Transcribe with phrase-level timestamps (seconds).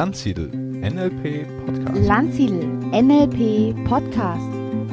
[0.00, 2.06] Landsiedel NLP Podcast.
[2.06, 4.48] Landsiedel NLP Podcast.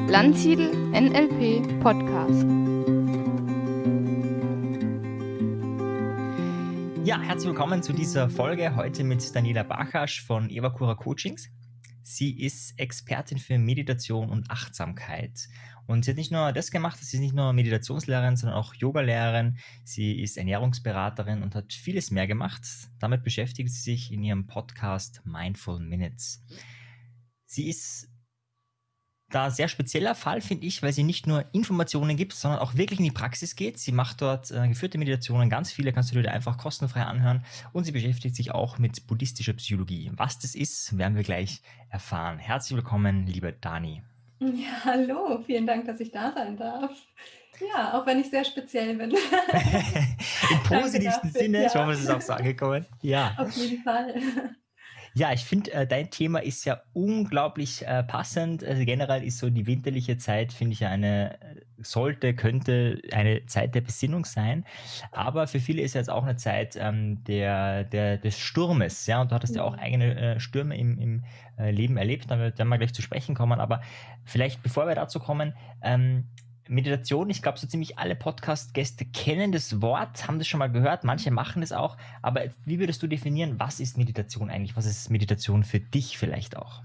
[0.10, 2.44] Landsiedel NLP Podcast.
[7.06, 11.50] Ja, herzlich willkommen zu dieser Folge heute mit Daniela Bachasch von Evakura Coachings.
[12.10, 15.50] Sie ist Expertin für Meditation und Achtsamkeit.
[15.88, 19.58] Und sie hat nicht nur das gemacht, sie ist nicht nur Meditationslehrerin, sondern auch Yogalehrerin.
[19.84, 22.62] Sie ist Ernährungsberaterin und hat vieles mehr gemacht.
[23.00, 26.46] Damit beschäftigt sie sich in ihrem Podcast Mindful Minutes.
[27.46, 28.10] Sie ist
[29.30, 33.00] da sehr spezieller Fall, finde ich, weil sie nicht nur Informationen gibt, sondern auch wirklich
[33.00, 33.78] in die Praxis geht.
[33.78, 37.44] Sie macht dort äh, geführte Meditationen, ganz viele kannst du dir einfach kostenfrei anhören.
[37.74, 40.12] Und sie beschäftigt sich auch mit buddhistischer Psychologie.
[40.16, 42.40] Was das ist, werden wir gleich erfahren.
[42.40, 44.02] Herzlich willkommen, liebe Dani.
[44.40, 46.92] Ja, hallo, vielen Dank, dass ich da sein darf.
[47.74, 49.12] Ja, auch wenn ich sehr speziell bin.
[50.52, 51.68] Im positivsten Sinne, ja.
[51.68, 52.86] ich hoffe, es ist auch so angekommen.
[53.02, 53.34] Ja.
[53.38, 54.14] Auf jeden Fall.
[55.18, 58.64] Ja, ich finde, äh, dein Thema ist ja unglaublich äh, passend.
[58.64, 63.74] Also generell ist so die winterliche Zeit, finde ich, eine, äh, sollte, könnte eine Zeit
[63.74, 64.64] der Besinnung sein.
[65.12, 69.08] Aber für viele ist ja jetzt auch eine Zeit ähm, der, der, des Sturmes.
[69.08, 69.80] Ja, und du hattest ja, auch mhm.
[69.80, 71.24] eigene äh, Stürme im, im
[71.58, 72.30] äh, Leben erlebt.
[72.30, 73.60] Da werden wir gleich zu sprechen kommen.
[73.60, 73.82] Aber
[74.24, 76.28] vielleicht, bevor wir dazu kommen, ähm,
[76.70, 81.04] Meditation, ich glaube, so ziemlich alle Podcast-Gäste kennen das Wort, haben das schon mal gehört,
[81.04, 81.98] manche machen es auch.
[82.22, 84.76] Aber wie würdest du definieren, was ist Meditation eigentlich?
[84.76, 86.82] Was ist Meditation für dich vielleicht auch?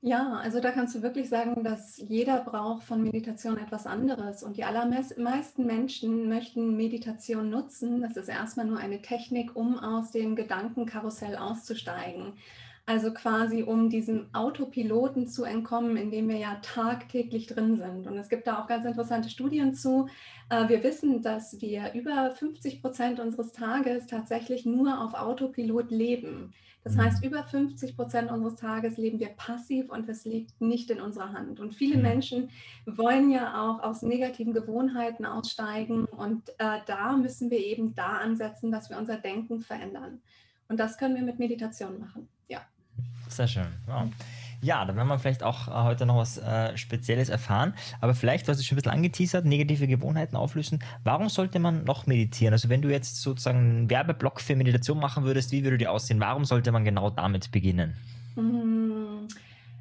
[0.00, 4.44] Ja, also da kannst du wirklich sagen, dass jeder braucht von Meditation etwas anderes.
[4.44, 8.00] Und die allermeisten Menschen möchten Meditation nutzen.
[8.00, 12.34] Das ist erstmal nur eine Technik, um aus dem Gedankenkarussell auszusteigen.
[12.88, 18.06] Also quasi, um diesem Autopiloten zu entkommen, in dem wir ja tagtäglich drin sind.
[18.06, 20.08] Und es gibt da auch ganz interessante Studien zu.
[20.48, 26.54] Äh, wir wissen, dass wir über 50 Prozent unseres Tages tatsächlich nur auf Autopilot leben.
[26.82, 27.02] Das mhm.
[27.02, 31.34] heißt, über 50 Prozent unseres Tages leben wir passiv und es liegt nicht in unserer
[31.34, 31.60] Hand.
[31.60, 32.02] Und viele mhm.
[32.04, 32.48] Menschen
[32.86, 36.06] wollen ja auch aus negativen Gewohnheiten aussteigen.
[36.06, 40.22] Und äh, da müssen wir eben da ansetzen, dass wir unser Denken verändern.
[40.68, 42.28] Und das können wir mit Meditation machen.
[42.48, 42.62] Ja.
[43.28, 43.66] Sehr schön.
[43.86, 44.08] Wow.
[44.60, 47.74] Ja, da werden wir vielleicht auch äh, heute noch was äh, Spezielles erfahren.
[48.00, 50.80] Aber vielleicht, du hast es schon ein bisschen angeteasert, negative Gewohnheiten auflösen.
[51.04, 52.52] Warum sollte man noch meditieren?
[52.52, 56.18] Also wenn du jetzt sozusagen einen Werbeblock für Meditation machen würdest, wie würde die aussehen?
[56.18, 57.94] Warum sollte man genau damit beginnen?
[58.34, 59.28] Mm,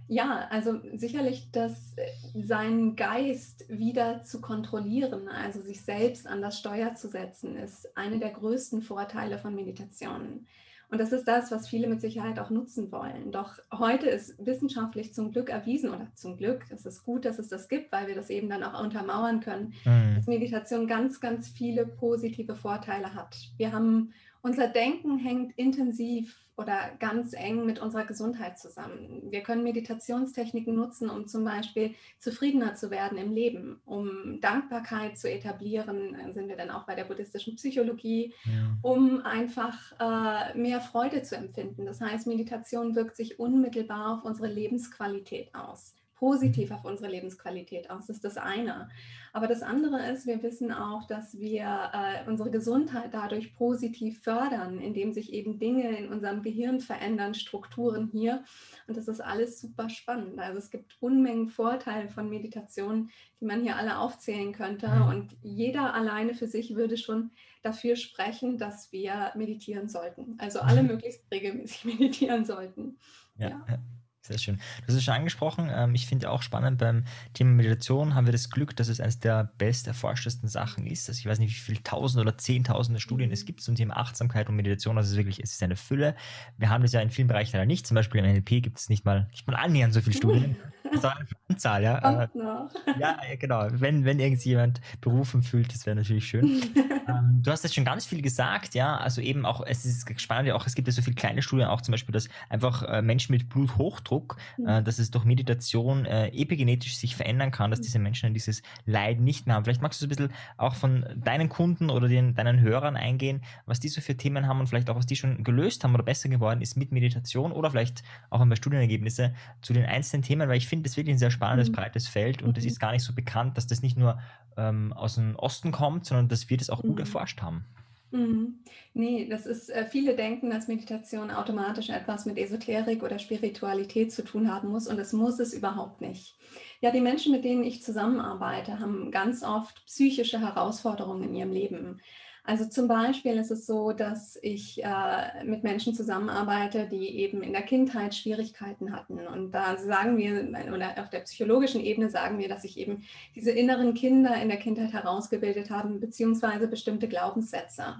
[0.08, 6.60] ja, also sicherlich das äh, seinen Geist wieder zu kontrollieren, also sich selbst an das
[6.60, 10.46] Steuer zu setzen, ist eine der größten Vorteile von Meditationen.
[10.90, 13.32] Und das ist das, was viele mit Sicherheit auch nutzen wollen.
[13.32, 17.50] Doch heute ist wissenschaftlich zum Glück erwiesen, oder zum Glück, es ist gut, dass es
[17.50, 20.16] das gibt, weil wir das eben dann auch untermauern können, mhm.
[20.16, 23.36] dass Meditation ganz, ganz viele positive Vorteile hat.
[23.58, 29.22] Wir haben unser Denken hängt intensiv oder ganz eng mit unserer Gesundheit zusammen.
[29.30, 35.30] Wir können Meditationstechniken nutzen, um zum Beispiel zufriedener zu werden im Leben, um Dankbarkeit zu
[35.30, 38.76] etablieren, dann sind wir dann auch bei der buddhistischen Psychologie, ja.
[38.82, 41.86] um einfach äh, mehr Freude zu empfinden.
[41.86, 48.08] Das heißt, Meditation wirkt sich unmittelbar auf unsere Lebensqualität aus positiv auf unsere Lebensqualität aus.
[48.08, 48.90] Das ist das eine.
[49.34, 54.80] Aber das andere ist, wir wissen auch, dass wir äh, unsere Gesundheit dadurch positiv fördern,
[54.80, 58.44] indem sich eben Dinge in unserem Gehirn verändern, Strukturen hier.
[58.88, 60.40] Und das ist alles super spannend.
[60.40, 64.88] Also es gibt Unmengen Vorteile von Meditation, die man hier alle aufzählen könnte.
[64.88, 65.08] Mhm.
[65.08, 67.30] Und jeder alleine für sich würde schon
[67.62, 70.36] dafür sprechen, dass wir meditieren sollten.
[70.40, 70.90] Also alle mhm.
[70.90, 72.98] möglichst regelmäßig meditieren sollten.
[73.38, 73.50] ja.
[73.50, 73.80] ja.
[74.28, 74.58] Sehr schön.
[74.82, 75.70] Du hast es schon angesprochen.
[75.74, 79.20] Ähm, ich finde auch spannend, beim Thema Meditation haben wir das Glück, dass es eines
[79.20, 81.08] der best erforschtesten Sachen ist.
[81.08, 84.50] Also ich weiß nicht, wie viele tausend oder zehntausende Studien es gibt zum Thema Achtsamkeit
[84.50, 84.98] und Meditation.
[84.98, 86.14] Also es ist wirklich, es ist eine Fülle.
[86.58, 87.88] Wir haben das ja in vielen Bereichen leider nicht.
[87.88, 90.58] Zum Beispiel im NLP gibt es nicht mal, nicht mal annähernd so viele Studien.
[90.92, 92.00] Das ist eine Anzahl, ja.
[92.00, 92.70] Kommt noch.
[93.00, 93.68] Ja, genau.
[93.72, 96.46] Wenn, wenn irgendjemand berufen fühlt, das wäre natürlich schön.
[97.08, 98.98] ähm, du hast jetzt schon ganz viel gesagt, ja.
[98.98, 101.68] Also eben auch, es ist spannend, ja auch, es gibt ja so viele kleine Studien,
[101.68, 104.68] auch zum Beispiel, dass einfach äh, Menschen mit Bluthochdruck, mhm.
[104.68, 107.84] äh, dass es durch Meditation äh, epigenetisch sich verändern kann, dass mhm.
[107.84, 109.64] diese Menschen dieses Leiden nicht mehr haben.
[109.64, 113.42] Vielleicht magst du so ein bisschen auch von deinen Kunden oder den, deinen Hörern eingehen,
[113.66, 116.04] was die so für Themen haben und vielleicht auch, was die schon gelöst haben oder
[116.04, 120.48] besser geworden ist mit Meditation oder vielleicht auch ein paar Studienergebnisse zu den einzelnen Themen,
[120.50, 121.74] weil ich finde, das wirklich ein sehr spannendes, mhm.
[121.74, 122.70] breites Feld und es mhm.
[122.70, 124.20] ist gar nicht so bekannt, dass das nicht nur
[124.58, 127.00] ähm, aus dem Osten kommt, sondern dass wir das auch gut mhm.
[127.00, 127.66] erforscht haben.
[128.12, 128.60] Mhm.
[128.94, 134.24] Nee, das ist, äh, viele denken, dass Meditation automatisch etwas mit Esoterik oder Spiritualität zu
[134.24, 136.36] tun haben muss und das muss es überhaupt nicht.
[136.80, 142.02] Ja, die Menschen, mit denen ich zusammenarbeite, haben ganz oft psychische Herausforderungen in ihrem Leben.
[142.48, 147.52] Also zum Beispiel ist es so, dass ich äh, mit Menschen zusammenarbeite, die eben in
[147.52, 149.20] der Kindheit Schwierigkeiten hatten.
[149.28, 153.04] Und da sagen wir, oder auf der psychologischen Ebene sagen wir, dass sich eben
[153.36, 157.98] diese inneren Kinder in der Kindheit herausgebildet haben, beziehungsweise bestimmte Glaubenssätze.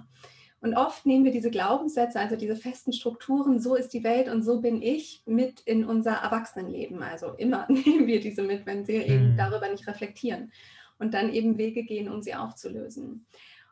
[0.62, 4.42] Und oft nehmen wir diese Glaubenssätze, also diese festen Strukturen, so ist die Welt und
[4.42, 7.02] so bin ich, mit in unser Erwachsenenleben.
[7.02, 9.04] Also immer nehmen wir diese mit, wenn sie mhm.
[9.04, 10.52] eben darüber nicht reflektieren
[10.98, 13.26] und dann eben Wege gehen, um sie aufzulösen.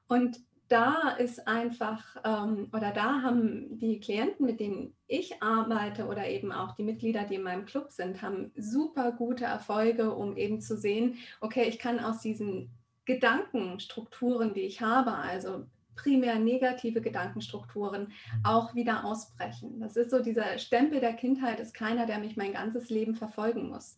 [0.07, 0.39] Und
[0.69, 6.51] da ist einfach, ähm, oder da haben die Klienten, mit denen ich arbeite oder eben
[6.53, 10.77] auch die Mitglieder, die in meinem Club sind, haben super gute Erfolge, um eben zu
[10.77, 12.71] sehen, okay, ich kann aus diesen
[13.05, 18.13] Gedankenstrukturen, die ich habe, also primär negative Gedankenstrukturen
[18.45, 19.81] auch wieder ausbrechen.
[19.81, 23.69] Das ist so dieser Stempel der Kindheit ist keiner, der mich mein ganzes Leben verfolgen
[23.69, 23.97] muss.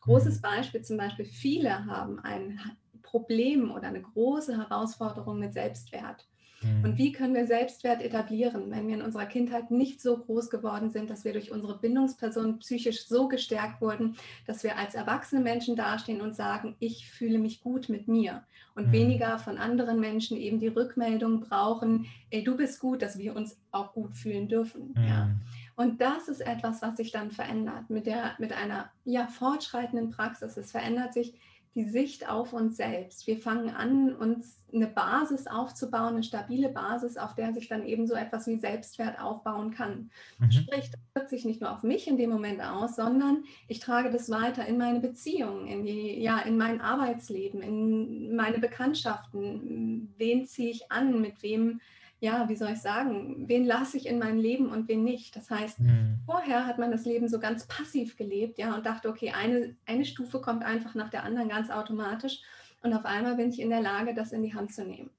[0.00, 0.42] Großes mhm.
[0.42, 2.60] Beispiel zum Beispiel, viele haben ein
[3.02, 6.26] Problem oder eine große Herausforderung mit Selbstwert.
[6.62, 6.84] Mhm.
[6.84, 10.90] Und wie können wir Selbstwert etablieren, wenn wir in unserer Kindheit nicht so groß geworden
[10.90, 14.16] sind, dass wir durch unsere Bindungsperson psychisch so gestärkt wurden,
[14.46, 18.44] dass wir als erwachsene Menschen dastehen und sagen, ich fühle mich gut mit mir
[18.74, 18.92] und mhm.
[18.92, 23.56] weniger von anderen Menschen eben die Rückmeldung brauchen, ey, du bist gut, dass wir uns
[23.72, 24.94] auch gut fühlen dürfen.
[24.94, 25.04] Mhm.
[25.04, 25.30] Ja.
[25.76, 30.58] Und das ist etwas, was sich dann verändert mit, der, mit einer ja, fortschreitenden Praxis.
[30.58, 31.34] Es verändert sich
[31.74, 33.26] die Sicht auf uns selbst.
[33.26, 38.06] Wir fangen an, uns eine Basis aufzubauen, eine stabile Basis, auf der sich dann eben
[38.06, 40.10] so etwas wie Selbstwert aufbauen kann.
[40.38, 40.50] Mhm.
[40.50, 44.10] Sprich, das wirkt sich nicht nur auf mich in dem Moment aus, sondern ich trage
[44.10, 50.12] das weiter in meine Beziehungen, in die, ja, in mein Arbeitsleben, in meine Bekanntschaften.
[50.16, 51.80] Wen ziehe ich an, mit wem
[52.20, 55.34] ja, wie soll ich sagen, wen lasse ich in mein Leben und wen nicht.
[55.36, 56.18] Das heißt, mhm.
[56.26, 60.04] vorher hat man das Leben so ganz passiv gelebt, ja, und dachte, okay, eine, eine
[60.04, 62.40] Stufe kommt einfach nach der anderen ganz automatisch
[62.82, 65.10] und auf einmal bin ich in der Lage, das in die Hand zu nehmen.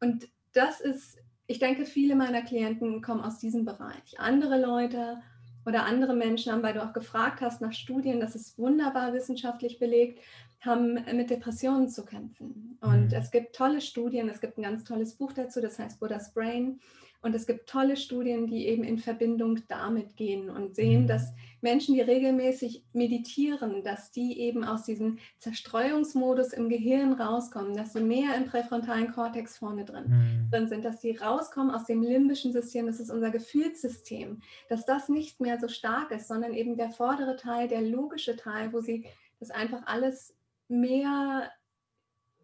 [0.00, 4.18] Und das ist, ich denke, viele meiner Klienten kommen aus diesem Bereich.
[4.18, 5.22] Andere Leute
[5.66, 9.78] oder andere Menschen haben, weil du auch gefragt hast nach Studien, das ist wunderbar wissenschaftlich
[9.78, 10.20] belegt,
[10.60, 12.78] haben mit Depressionen zu kämpfen.
[12.80, 13.14] Und mhm.
[13.14, 16.80] es gibt tolle Studien, es gibt ein ganz tolles Buch dazu, das heißt Buddha's Brain.
[17.22, 21.06] Und es gibt tolle Studien, die eben in Verbindung damit gehen und sehen, mhm.
[21.06, 27.92] dass Menschen, die regelmäßig meditieren, dass die eben aus diesem Zerstreuungsmodus im Gehirn rauskommen, dass
[27.92, 30.50] sie mehr im präfrontalen Kortex vorne drin, mhm.
[30.50, 34.40] drin sind, dass sie rauskommen aus dem limbischen System, das ist unser Gefühlssystem,
[34.70, 38.72] dass das nicht mehr so stark ist, sondern eben der vordere Teil, der logische Teil,
[38.72, 39.06] wo sie
[39.38, 40.34] das einfach alles
[40.68, 41.50] mehr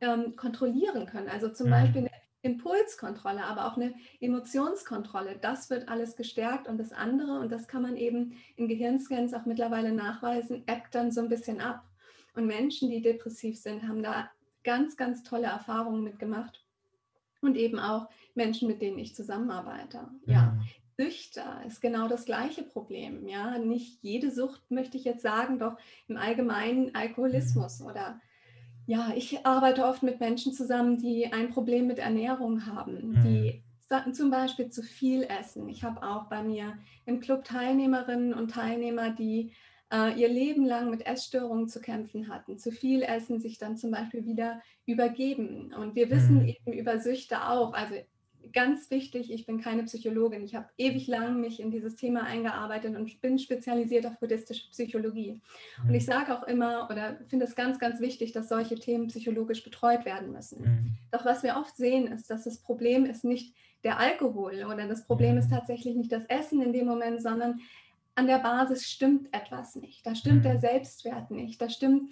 [0.01, 1.29] ähm, kontrollieren können.
[1.29, 1.71] Also zum mhm.
[1.71, 2.11] Beispiel eine
[2.43, 5.39] Impulskontrolle, aber auch eine Emotionskontrolle.
[5.41, 9.47] Das wird alles gestärkt und das andere, und das kann man eben in Gehirnscans auch
[9.47, 11.85] mittlerweile nachweisen, ebbt dann so ein bisschen ab.
[12.35, 14.31] Und Menschen, die depressiv sind, haben da
[14.63, 16.63] ganz, ganz tolle Erfahrungen mitgemacht.
[17.41, 20.09] Und eben auch Menschen, mit denen ich zusammenarbeite.
[20.27, 20.69] Ja, mhm.
[20.99, 23.29] Süchte ist genau das gleiche Problem.
[23.29, 25.77] Ja, nicht jede Sucht möchte ich jetzt sagen, doch
[26.09, 27.87] im Allgemeinen Alkoholismus mhm.
[27.87, 28.21] oder
[28.87, 33.25] ja, ich arbeite oft mit Menschen zusammen, die ein Problem mit Ernährung haben, mhm.
[33.25, 33.63] die
[34.13, 35.69] zum Beispiel zu viel essen.
[35.69, 39.53] Ich habe auch bei mir im Club Teilnehmerinnen und Teilnehmer, die
[39.93, 42.59] äh, ihr Leben lang mit Essstörungen zu kämpfen hatten.
[42.59, 45.73] Zu viel essen, sich dann zum Beispiel wieder übergeben.
[45.75, 46.49] Und wir wissen mhm.
[46.49, 47.95] eben über Süchte auch, also
[48.53, 50.43] ganz wichtig, ich bin keine Psychologin.
[50.43, 55.41] Ich habe ewig lang mich in dieses Thema eingearbeitet und bin spezialisiert auf buddhistische Psychologie.
[55.87, 56.13] Und ich mhm.
[56.13, 60.33] sage auch immer oder finde es ganz, ganz wichtig, dass solche Themen psychologisch betreut werden
[60.33, 60.63] müssen.
[60.63, 60.97] Mhm.
[61.11, 65.07] Doch was wir oft sehen, ist, dass das Problem ist nicht der Alkohol oder das
[65.07, 67.61] Problem ist tatsächlich nicht das Essen in dem Moment, sondern
[68.17, 70.07] an der Basis stimmt etwas nicht.
[70.07, 70.61] Da stimmt der mhm.
[70.61, 71.61] Selbstwert nicht.
[71.61, 72.11] Da stimmt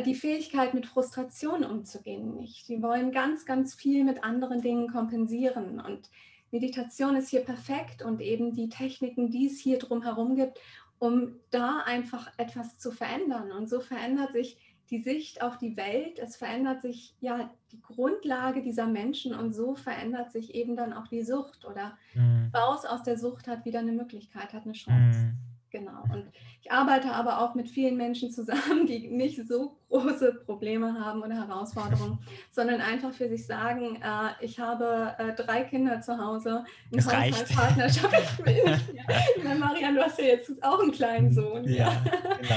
[0.00, 2.68] die Fähigkeit, mit Frustration umzugehen nicht.
[2.68, 5.80] Die wollen ganz, ganz viel mit anderen Dingen kompensieren.
[5.80, 6.10] Und
[6.50, 10.58] Meditation ist hier perfekt und eben die Techniken, die es hier drumherum gibt,
[10.98, 13.52] um da einfach etwas zu verändern.
[13.52, 14.58] Und so verändert sich
[14.90, 19.74] die Sicht auf die Welt, es verändert sich ja die Grundlage dieser Menschen und so
[19.74, 22.50] verändert sich eben dann auch die Sucht oder mhm.
[22.54, 25.18] raus aus der Sucht hat wieder eine Möglichkeit, hat eine Chance.
[25.18, 25.53] Mhm.
[25.74, 26.04] Genau.
[26.12, 26.30] Und
[26.62, 31.34] ich arbeite aber auch mit vielen Menschen zusammen, die nicht so große Probleme haben oder
[31.34, 32.20] Herausforderungen,
[32.52, 37.88] sondern einfach für sich sagen, äh, ich habe äh, drei Kinder zu Hause, einen Haushaltspartner
[37.90, 39.54] schaffe ich will nicht mehr.
[39.58, 41.64] Marian, du hast ja jetzt auch einen kleinen Sohn.
[41.64, 41.92] Ja,
[42.40, 42.54] genau.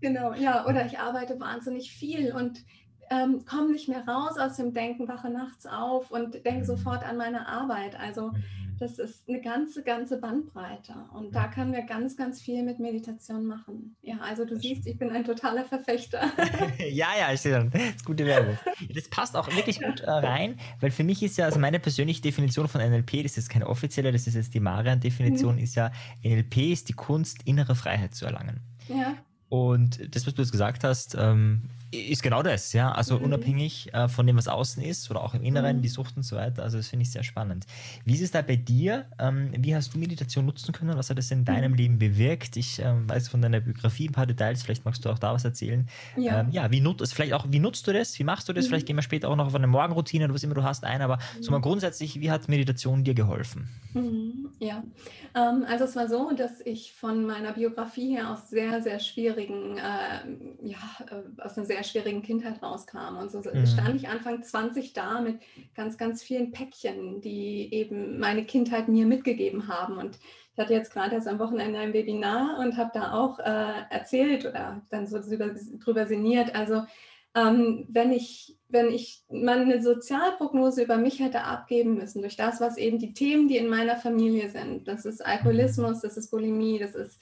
[0.00, 0.64] genau, ja.
[0.66, 2.64] Oder ich arbeite wahnsinnig viel und
[3.10, 6.64] ähm, komme nicht mehr raus aus dem Denken, wache nachts auf und denke Mhm.
[6.64, 7.98] sofort an meine Arbeit.
[7.98, 8.42] Also Mhm.
[8.78, 10.94] das ist eine ganze, ganze Bandbreite.
[11.12, 13.96] Und da können wir ganz, ganz viel mit Meditation machen.
[14.00, 16.20] Ja, also du siehst, ich bin ein totaler Verfechter.
[16.78, 17.70] ja, ja, ich sehe dann.
[17.70, 18.56] Das ist gute Werbung.
[18.94, 22.22] Das passt auch wirklich gut äh, rein, weil für mich ist ja, also meine persönliche
[22.22, 25.90] Definition von NLP, das ist keine offizielle, das ist jetzt die Marian-Definition, ist ja,
[26.24, 28.60] NLP ist die Kunst, innere Freiheit zu erlangen.
[28.88, 29.14] ja.
[29.48, 32.92] Und das, was du jetzt gesagt hast, ähm, ist genau das, ja.
[32.92, 33.24] Also Mhm.
[33.24, 35.82] unabhängig äh, von dem, was außen ist oder auch im Inneren, Mhm.
[35.82, 36.62] die Sucht und so weiter.
[36.62, 37.66] Also das finde ich sehr spannend.
[38.04, 39.06] Wie ist es da bei dir?
[39.18, 40.96] Ähm, wie hast du Meditation nutzen können?
[40.96, 41.76] Was hat das in deinem Mhm.
[41.78, 42.56] Leben bewirkt?
[42.56, 45.44] Ich ähm, weiß von deiner Biografie ein paar Details, vielleicht magst du auch da was
[45.44, 45.88] erzählen.
[46.16, 46.40] Ja.
[46.40, 48.18] Ähm, ja, wie nutzt also vielleicht auch, wie nutzt du das?
[48.18, 48.66] Wie machst du das?
[48.66, 48.68] Mhm.
[48.68, 51.02] Vielleicht gehen wir später auch noch auf eine Morgenroutine oder was immer du hast ein,
[51.02, 51.62] aber so mal Mhm.
[51.62, 53.68] grundsätzlich, wie hat Meditation dir geholfen?
[53.92, 54.84] Mhm, Ja,
[55.34, 59.78] ähm, also es war so, dass ich von meiner Biografie her aus sehr, sehr schwierigen,
[59.78, 60.78] äh, ja,
[61.10, 63.16] äh, aus einer sehr schwierigen Kindheit rauskam.
[63.18, 63.66] Und so Mhm.
[63.66, 65.40] stand ich Anfang 20 da mit
[65.74, 69.98] ganz, ganz vielen Päckchen, die eben meine Kindheit mir mitgegeben haben.
[69.98, 70.18] Und
[70.52, 74.44] ich hatte jetzt gerade erst am Wochenende ein Webinar und habe da auch äh, erzählt
[74.46, 76.54] oder dann so drüber, drüber sinniert.
[76.54, 76.82] Also
[77.34, 82.60] ähm, wenn ich, wenn ich mal eine Sozialprognose über mich hätte abgeben müssen, durch das,
[82.60, 86.80] was eben die Themen, die in meiner Familie sind, das ist Alkoholismus, das ist Bulimie,
[86.80, 87.20] das ist,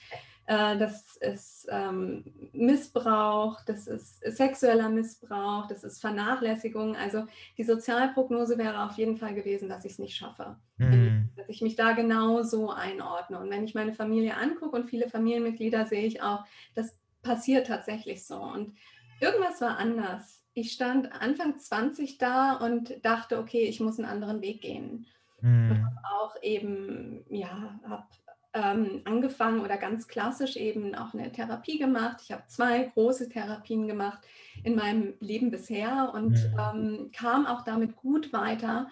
[0.48, 6.96] das ist ähm, Missbrauch, das ist sexueller Missbrauch, das ist Vernachlässigung.
[6.96, 7.26] Also
[7.58, 11.28] die Sozialprognose wäre auf jeden Fall gewesen, dass ich es nicht schaffe, Mhm.
[11.36, 13.38] dass ich mich da genau so einordne.
[13.40, 18.26] Und wenn ich meine Familie angucke und viele Familienmitglieder, sehe ich auch, das passiert tatsächlich
[18.26, 18.40] so.
[18.40, 18.74] Und
[19.20, 20.42] irgendwas war anders.
[20.54, 25.06] Ich stand Anfang 20 da und dachte, okay, ich muss einen anderen Weg gehen.
[25.42, 25.86] Mhm.
[26.18, 28.06] Auch eben, ja, habe
[28.54, 32.20] ähm, angefangen oder ganz klassisch eben auch eine Therapie gemacht.
[32.22, 34.18] Ich habe zwei große Therapien gemacht
[34.64, 36.58] in meinem Leben bisher und Mhm.
[36.58, 38.88] ähm, kam auch damit gut weiter.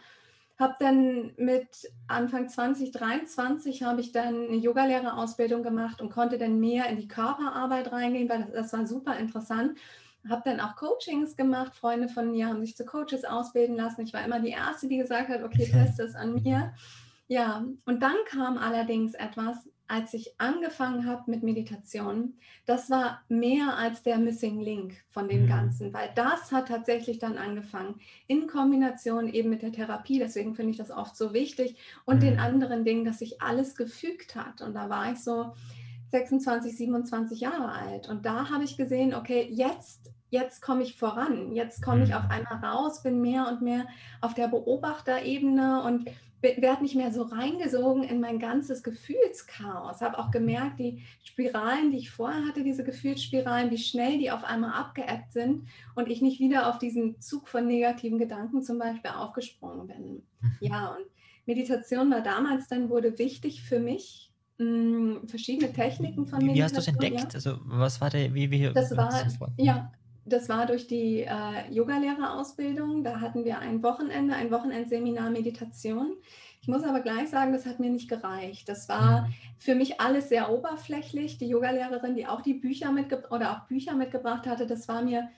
[0.58, 6.88] Habe dann mit Anfang 2023 habe ich dann eine Yogalehrerausbildung gemacht und konnte dann mehr
[6.88, 9.78] in die Körperarbeit reingehen, weil das, das war super interessant.
[10.28, 11.74] Habe dann auch Coachings gemacht.
[11.76, 14.00] Freunde von mir haben sich zu Coaches ausbilden lassen.
[14.00, 16.72] Ich war immer die Erste, die gesagt hat, okay, teste es an mir.
[17.28, 22.34] Ja, und dann kam allerdings etwas, als ich angefangen habe mit Meditation,
[22.66, 25.46] das war mehr als der Missing Link von dem Mhm.
[25.46, 30.18] Ganzen, weil das hat tatsächlich dann angefangen in Kombination eben mit der Therapie.
[30.18, 32.40] Deswegen finde ich das oft so wichtig und den Mhm.
[32.40, 34.60] anderen Dingen, dass sich alles gefügt hat.
[34.60, 35.52] Und da war ich so
[36.08, 41.52] 26, 27 Jahre alt und da habe ich gesehen, okay, jetzt jetzt komme ich voran,
[41.52, 42.14] jetzt komme ich Mhm.
[42.14, 43.86] auf einmal raus, bin mehr und mehr
[44.20, 46.10] auf der Beobachterebene und
[46.42, 50.00] werde nicht mehr so reingesogen in mein ganzes Gefühlschaos.
[50.00, 54.44] Habe auch gemerkt, die Spiralen, die ich vorher hatte, diese Gefühlsspiralen, wie schnell die auf
[54.44, 59.10] einmal abgeebbt sind und ich nicht wieder auf diesen Zug von negativen Gedanken zum Beispiel
[59.10, 60.22] aufgesprungen bin.
[60.40, 60.56] Mhm.
[60.60, 61.06] Ja, und
[61.46, 64.32] Meditation war damals dann, wurde wichtig für mich.
[64.58, 66.64] Mh, verschiedene Techniken von Wie, wie Meditation.
[66.64, 67.32] hast du es entdeckt?
[67.32, 67.34] Ja.
[67.34, 69.12] Also was war der, wie, wie Das war,
[69.58, 69.92] ja,
[70.26, 73.04] das war durch die äh, Yogalehrerausbildung.
[73.04, 76.12] Da hatten wir ein Wochenende, ein Wochenendseminar Meditation.
[76.60, 78.68] Ich muss aber gleich sagen, das hat mir nicht gereicht.
[78.68, 79.34] Das war Mhm.
[79.58, 81.38] für mich alles sehr oberflächlich.
[81.38, 85.28] Die Yogalehrerin, die auch die Bücher mitgebracht oder auch Bücher mitgebracht hatte, das war mir,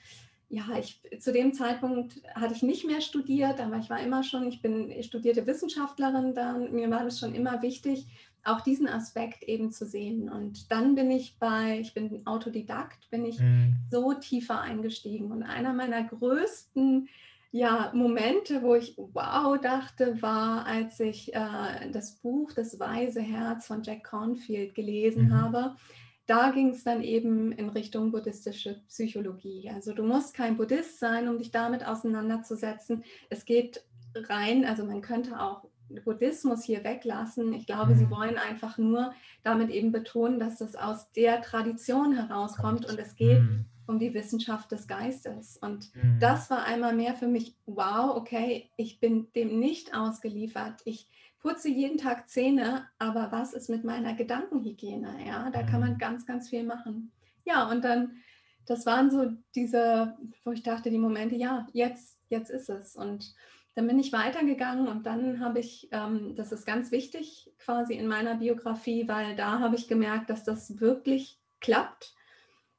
[0.49, 4.49] ja, ich zu dem Zeitpunkt hatte ich nicht mehr studiert, aber ich war immer schon,
[4.49, 8.07] ich bin studierte Wissenschaftlerin, dann mir war das schon immer wichtig,
[8.45, 10.31] auch diesen Aspekt eben zu sehen.
[10.31, 13.77] Und dann bin ich bei, ich bin Autodidakt, bin ich Mhm.
[13.91, 15.31] so tiefer eingestiegen.
[15.31, 17.09] Und einer meiner größten
[17.51, 23.67] ja, Momente, wo ich wow dachte, war, als ich äh, das Buch Das Weise Herz
[23.67, 25.33] von Jack Cornfield gelesen Mhm.
[25.35, 25.75] habe.
[26.27, 29.71] Da ging es dann eben in Richtung buddhistische Psychologie.
[29.75, 33.03] Also du musst kein Buddhist sein, um dich damit auseinanderzusetzen.
[33.31, 33.83] Es geht
[34.15, 35.65] rein, also man könnte auch
[36.05, 37.53] Buddhismus hier weglassen.
[37.53, 38.11] Ich glaube, sie Mhm.
[38.11, 43.43] wollen einfach nur damit eben betonen, dass das aus der Tradition herauskommt und es geht
[43.43, 43.65] Mhm.
[43.87, 45.57] um die Wissenschaft des Geistes.
[45.57, 46.19] Und Mhm.
[46.21, 50.81] das war einmal mehr für mich, wow, okay, ich bin dem nicht ausgeliefert.
[50.85, 51.09] Ich
[51.41, 55.25] putze jeden Tag Zähne, aber was ist mit meiner Gedankenhygiene?
[55.27, 55.99] Ja, da kann man Mhm.
[55.99, 57.13] ganz, ganz viel machen.
[57.45, 58.17] Ja, und dann,
[58.67, 62.95] das waren so diese, wo ich dachte, die Momente, ja, jetzt, jetzt ist es.
[62.97, 63.35] Und
[63.79, 68.09] dann bin ich weitergegangen und dann habe ich, ähm, das ist ganz wichtig quasi in
[68.09, 72.15] meiner Biografie, weil da habe ich gemerkt, dass das wirklich klappt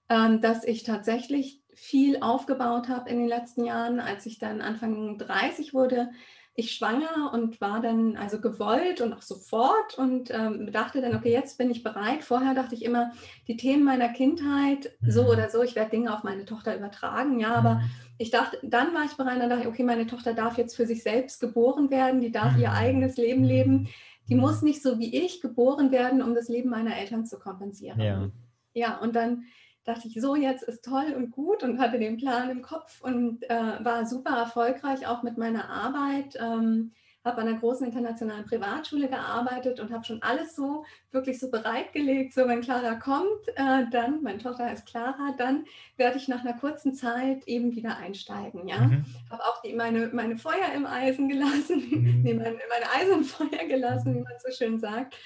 [0.10, 4.00] ähm, dass ich tatsächlich viel aufgebaut habe in den letzten Jahren.
[4.00, 6.10] Als ich dann Anfang 30 wurde,
[6.56, 11.32] ich schwanger und war dann also gewollt und auch sofort und ähm, dachte dann, okay,
[11.32, 12.24] jetzt bin ich bereit.
[12.24, 13.12] Vorher dachte ich immer,
[13.48, 15.30] die Themen meiner Kindheit, so Mhm.
[15.30, 17.82] oder so, ich werde Dinge auf meine Tochter übertragen, ja, aber Mhm.
[18.18, 20.86] ich dachte, dann war ich bereit, dann dachte ich, okay, meine Tochter darf jetzt für
[20.86, 22.76] sich selbst geboren werden, die darf ihr Mhm.
[22.76, 23.88] eigenes Leben leben,
[24.28, 28.00] die muss nicht so wie ich geboren werden, um das Leben meiner Eltern zu kompensieren.
[28.02, 28.30] Ja.
[28.74, 29.46] Ja, und dann
[29.86, 33.44] dachte ich, so jetzt ist toll und gut und hatte den Plan im Kopf und
[33.50, 36.38] äh, war super erfolgreich auch mit meiner Arbeit.
[36.40, 36.92] Ähm,
[37.26, 42.34] habe an einer großen internationalen Privatschule gearbeitet und habe schon alles so wirklich so bereitgelegt.
[42.34, 45.66] So, wenn Clara kommt, äh, dann, meine Tochter heißt Clara, dann
[45.98, 48.68] werde ich nach einer kurzen Zeit eben wieder einsteigen.
[48.70, 49.06] Ja, Mhm.
[49.30, 52.22] habe auch die, meine, meine Feuer im Eisen gelassen, Mhm.
[52.24, 55.18] nee, meine, meine Eisen im Feuer gelassen, wie man so schön sagt.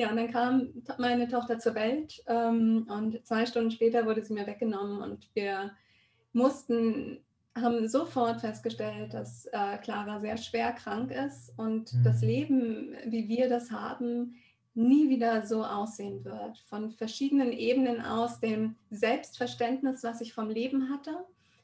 [0.00, 4.32] Ja, und dann kam meine Tochter zur Welt ähm, und zwei Stunden später wurde sie
[4.32, 5.72] mir weggenommen und wir
[6.32, 7.18] mussten,
[7.54, 12.02] haben sofort festgestellt, dass äh, Clara sehr schwer krank ist und Mhm.
[12.02, 14.36] das Leben, wie wir das haben,
[14.74, 16.56] nie wieder so aussehen wird.
[16.60, 21.10] Von verschiedenen Ebenen aus, dem Selbstverständnis, was ich vom Leben hatte,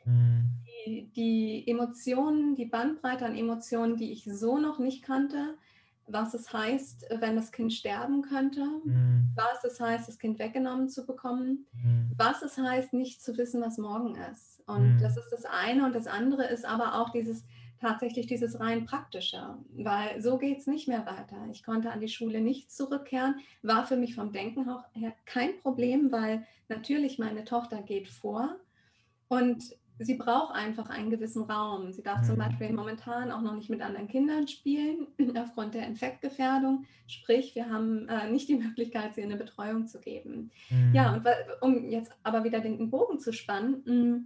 [0.04, 0.50] Mhm.
[0.84, 5.54] die, die Emotionen, die Bandbreite an Emotionen, die ich so noch nicht kannte,
[6.06, 9.30] was es heißt, wenn das Kind sterben könnte, Mhm.
[9.34, 12.12] was es heißt, das Kind weggenommen zu bekommen, Mhm.
[12.16, 14.62] was es heißt, nicht zu wissen, was morgen ist.
[14.66, 14.98] Und Mhm.
[14.98, 15.84] das ist das eine.
[15.84, 17.44] Und das andere ist aber auch dieses
[17.78, 21.46] tatsächlich dieses rein praktische, weil so geht es nicht mehr weiter.
[21.50, 26.10] Ich konnte an die Schule nicht zurückkehren, war für mich vom Denken her kein Problem,
[26.10, 28.56] weil natürlich meine Tochter geht vor
[29.28, 31.92] und sie braucht einfach einen gewissen Raum.
[31.92, 32.40] Sie darf zum Mhm.
[32.40, 35.06] Beispiel momentan auch noch nicht mit anderen Kindern spielen,
[35.38, 36.84] aufgrund der Infektgefährdung.
[37.06, 40.50] Sprich, wir haben äh, nicht die Möglichkeit, sie eine Betreuung zu geben.
[40.70, 40.94] Mhm.
[40.94, 41.26] Ja, und
[41.60, 44.20] um jetzt aber wieder den Bogen zu spannen, mh,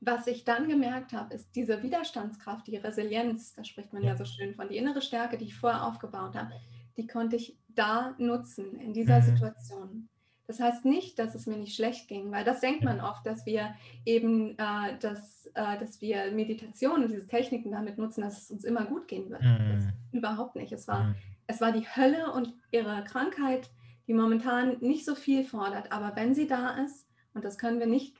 [0.00, 4.10] was ich dann gemerkt habe, ist diese Widerstandskraft, die Resilienz, da spricht man ja.
[4.10, 4.16] Ja.
[4.16, 6.52] so schön von, die innere Stärke, die ich vorher aufgebaut habe,
[6.96, 9.22] die konnte ich da nutzen, in dieser Mhm.
[9.22, 10.08] Situation.
[10.48, 13.46] Das heißt nicht, dass es mir nicht schlecht ging, weil das denkt man oft, dass
[13.46, 13.74] wir
[14.04, 18.64] eben, äh, dass, äh, dass wir Meditation und diese Techniken damit nutzen, dass es uns
[18.64, 19.42] immer gut gehen wird.
[19.42, 19.92] Das Mhm.
[20.12, 20.72] überhaupt nicht.
[20.72, 21.14] Es war Mhm.
[21.46, 23.70] es war die Hölle und ihre Krankheit,
[24.06, 25.92] die momentan nicht so viel fordert.
[25.92, 28.16] Aber wenn sie da ist, und das können wir nicht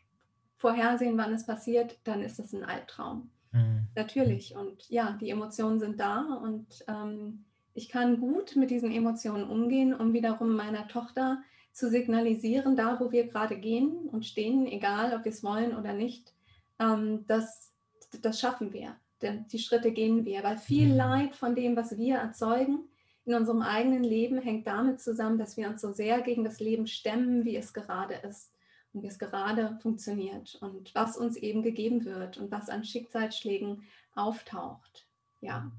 [0.57, 3.31] vorhersehen, wann es passiert, dann ist es ein Albtraum.
[3.53, 3.87] Mhm.
[3.95, 4.55] Natürlich.
[4.57, 7.45] Und ja, die Emotionen sind da und ähm,
[7.75, 11.43] ich kann gut mit diesen Emotionen umgehen, um wiederum meiner Tochter
[11.79, 15.93] zu signalisieren, da wo wir gerade gehen und stehen, egal ob wir es wollen oder
[15.93, 16.35] nicht,
[16.81, 17.73] ähm, das,
[18.21, 18.97] das schaffen wir.
[19.23, 20.97] Denn die Schritte gehen wir, weil viel Mhm.
[20.97, 22.89] Leid von dem, was wir erzeugen
[23.25, 26.87] in unserem eigenen Leben, hängt damit zusammen, dass wir uns so sehr gegen das Leben
[26.87, 28.53] stemmen, wie es gerade ist
[28.93, 33.83] und wie es gerade funktioniert und was uns eben gegeben wird und was an Schicksalsschlägen
[34.15, 35.07] auftaucht.
[35.41, 35.71] Ja.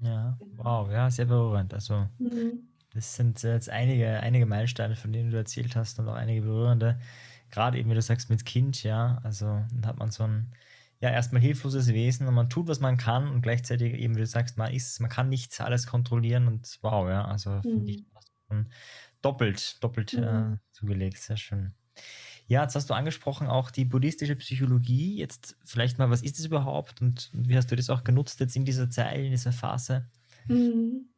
[0.00, 0.64] Ja, Genau.
[0.64, 1.74] wow, ja, sehr berührend.
[1.74, 2.68] Also, Mhm.
[2.92, 6.98] Das sind jetzt einige, einige Meilensteine, von denen du erzählt hast und auch einige berührende.
[7.50, 9.20] Gerade eben, wie du sagst, mit Kind, ja.
[9.24, 10.52] Also, dann hat man so ein,
[11.00, 14.26] ja, erstmal hilfloses Wesen und man tut, was man kann und gleichzeitig eben, wie du
[14.26, 17.24] sagst, man ist, man kann nicht alles kontrollieren und wow, ja.
[17.24, 18.06] Also, finde ich, Mhm.
[18.14, 18.72] hast du schon
[19.22, 20.60] doppelt, doppelt äh, Mhm.
[20.72, 21.18] zugelegt.
[21.18, 21.74] Sehr schön.
[22.46, 25.16] Ja, jetzt hast du angesprochen auch die buddhistische Psychologie.
[25.18, 28.56] Jetzt vielleicht mal, was ist das überhaupt und wie hast du das auch genutzt jetzt
[28.56, 30.08] in dieser Zeit, in dieser Phase?
[30.48, 31.09] Mhm.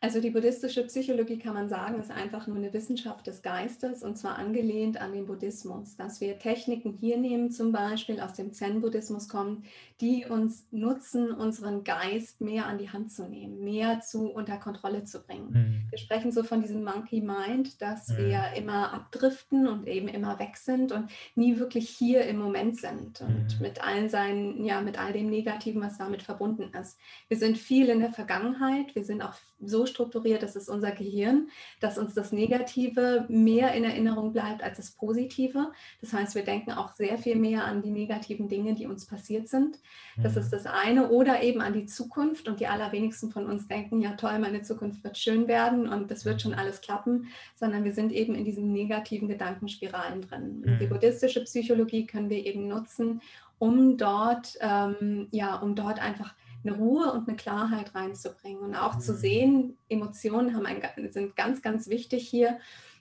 [0.00, 4.16] Also die buddhistische Psychologie kann man sagen, ist einfach nur eine Wissenschaft des Geistes und
[4.18, 9.28] zwar angelehnt an den Buddhismus, dass wir Techniken hier nehmen, zum Beispiel aus dem Zen-Buddhismus
[9.28, 9.64] kommen,
[10.00, 15.04] die uns nutzen, unseren Geist mehr an die Hand zu nehmen, mehr zu unter Kontrolle
[15.04, 15.50] zu bringen.
[15.52, 15.90] Mhm.
[15.90, 18.16] Wir sprechen so von diesem Monkey Mind, dass Mhm.
[18.18, 23.20] wir immer abdriften und eben immer weg sind und nie wirklich hier im Moment sind
[23.20, 23.62] und Mhm.
[23.62, 26.98] mit all seinen, ja, mit all dem Negativen, was damit verbunden ist.
[27.28, 31.48] Wir sind viel in der Vergangenheit, wir sind auch so strukturiert, das ist unser Gehirn,
[31.80, 35.72] dass uns das Negative mehr in Erinnerung bleibt als das Positive.
[36.00, 39.48] Das heißt, wir denken auch sehr viel mehr an die negativen Dinge, die uns passiert
[39.48, 39.78] sind.
[40.16, 40.40] Das Mhm.
[40.40, 41.10] ist das eine.
[41.10, 42.48] Oder eben an die Zukunft.
[42.48, 46.24] Und die allerwenigsten von uns denken, ja toll, meine Zukunft wird schön werden und das
[46.24, 50.62] wird schon alles klappen, sondern wir sind eben in diesen negativen Gedankenspiralen drin.
[50.66, 50.90] Und die Mhm.
[50.90, 53.20] buddhistische Psychologie können wir eben nutzen,
[53.58, 56.34] um dort, ähm, ja, um dort einfach
[56.64, 59.16] eine Ruhe und eine Klarheit reinzubringen und auch zu Mhm.
[59.16, 62.58] sehen, Emotionen haben ein, sind ganz, ganz wichtig hier,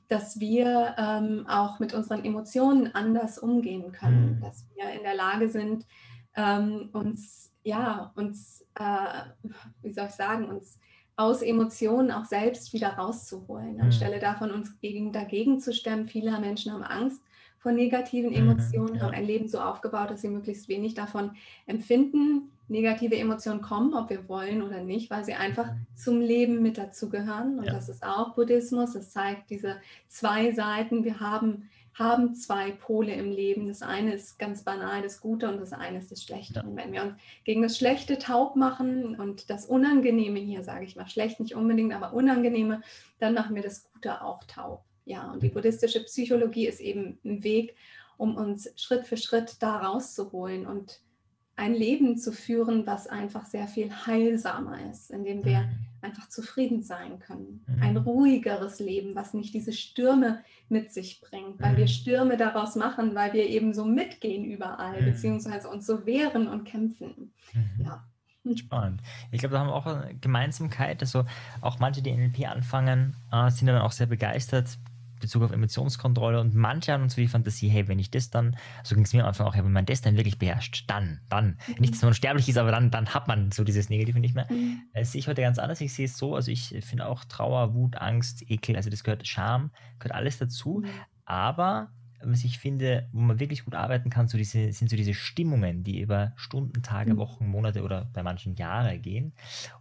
[0.09, 4.41] dass wir ähm, auch mit unseren Emotionen anders umgehen können, Mhm.
[4.41, 5.85] dass wir in der Lage sind,
[6.35, 9.49] ähm, uns, ja, uns, äh,
[9.81, 10.79] wie soll ich sagen, uns
[11.15, 13.81] aus Emotionen auch selbst wieder rauszuholen, Mhm.
[13.81, 16.07] anstelle davon uns gegen, dagegen zu stemmen.
[16.07, 17.21] Viele Menschen haben Angst
[17.59, 21.31] vor negativen Emotionen, haben ein Leben so aufgebaut, dass sie möglichst wenig davon
[21.65, 22.51] empfinden.
[22.67, 27.59] Negative Emotionen kommen, ob wir wollen oder nicht, weil sie einfach zum Leben mit dazugehören.
[27.59, 27.73] Und Ja.
[27.73, 28.95] das ist auch Buddhismus.
[28.95, 31.03] Es zeigt diese zwei Seiten.
[31.03, 33.67] Wir haben, haben zwei Pole im Leben.
[33.67, 36.55] Das eine ist ganz banal das Gute und das eine ist das Schlechte.
[36.55, 36.61] Ja.
[36.63, 40.95] Und wenn wir uns gegen das Schlechte taub machen und das Unangenehme hier, sage ich
[40.95, 42.81] mal, schlecht nicht unbedingt, aber Unangenehme,
[43.19, 44.83] dann machen wir das Gute auch taub.
[45.05, 47.75] Ja, und die buddhistische Psychologie ist eben ein Weg,
[48.17, 51.01] um uns Schritt für Schritt da rauszuholen und
[51.55, 55.69] ein Leben zu führen, was einfach sehr viel heilsamer ist, in dem wir
[56.01, 57.63] einfach zufrieden sein können.
[57.67, 57.81] Mhm.
[57.83, 61.77] Ein ruhigeres Leben, was nicht diese Stürme mit sich bringt, weil Mhm.
[61.77, 65.05] wir Stürme daraus machen, weil wir eben so mitgehen überall, Mhm.
[65.05, 67.31] beziehungsweise uns so wehren und kämpfen.
[67.53, 67.85] Mhm.
[67.85, 68.03] Ja.
[68.55, 69.01] Spannend.
[69.31, 71.01] Ich glaube, da haben wir auch eine Gemeinsamkeit.
[71.01, 71.23] Also
[71.61, 74.77] auch manche, die NLP anfangen, äh, sind dann auch sehr begeistert
[75.23, 78.55] Bezug auf Emotionskontrolle und manche haben uns so die Fantasie, hey, wenn ich das dann,
[78.83, 81.57] so ging es mir am Anfang auch, wenn man das dann wirklich beherrscht, dann, dann.
[81.67, 81.75] Mhm.
[81.79, 84.47] Nicht, dass man unsterblich ist, aber dann, dann hat man so dieses Negative nicht mehr.
[84.51, 84.81] Mhm.
[84.93, 85.81] Das sehe ich heute ganz anders.
[85.81, 89.27] Ich sehe es so, also ich finde auch Trauer, Wut, Angst, Ekel, also das gehört
[89.27, 90.83] Scham, gehört alles dazu.
[90.83, 90.89] Mhm.
[91.25, 91.89] Aber
[92.25, 95.83] was ich finde, wo man wirklich gut arbeiten kann, so diese, sind so diese Stimmungen,
[95.83, 97.17] die über Stunden, Tage, Mhm.
[97.17, 99.33] Wochen, Monate oder bei manchen Jahre gehen.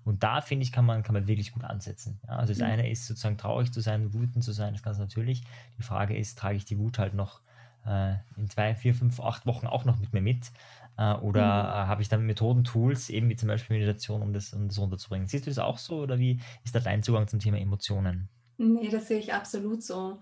[0.04, 2.20] Und da finde ich, kann man, kann man wirklich gut ansetzen.
[2.26, 2.62] Ja, also das Mhm.
[2.62, 5.42] eine ist sozusagen traurig zu sein, wütend zu sein, das ist ganz natürlich.
[5.78, 7.42] Die Frage ist, trage ich die Wut halt noch
[7.84, 10.52] äh, in zwei, vier, fünf, acht Wochen auch noch mit mir mit?
[10.96, 11.72] Äh, oder Mhm.
[11.84, 14.78] äh, habe ich dann Methoden, Tools, eben wie zum Beispiel Meditation, um das, um das
[14.78, 15.26] runterzubringen?
[15.26, 18.28] Siehst du das auch so oder wie ist da dein Zugang zum Thema Emotionen?
[18.58, 20.20] Nee, das sehe ich absolut so.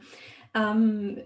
[0.54, 1.18] Ähm,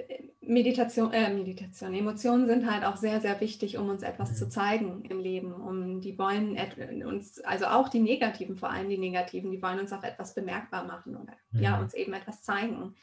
[0.47, 4.37] Meditation, äh, Meditation, Emotionen sind halt auch sehr, sehr wichtig, um uns etwas Mhm.
[4.37, 5.53] zu zeigen im Leben.
[5.53, 6.57] Um die wollen
[7.05, 10.85] uns, also auch die negativen, vor allem die negativen, die wollen uns auch etwas bemerkbar
[10.85, 11.83] machen oder ja, Mhm.
[11.85, 12.95] uns eben etwas zeigen.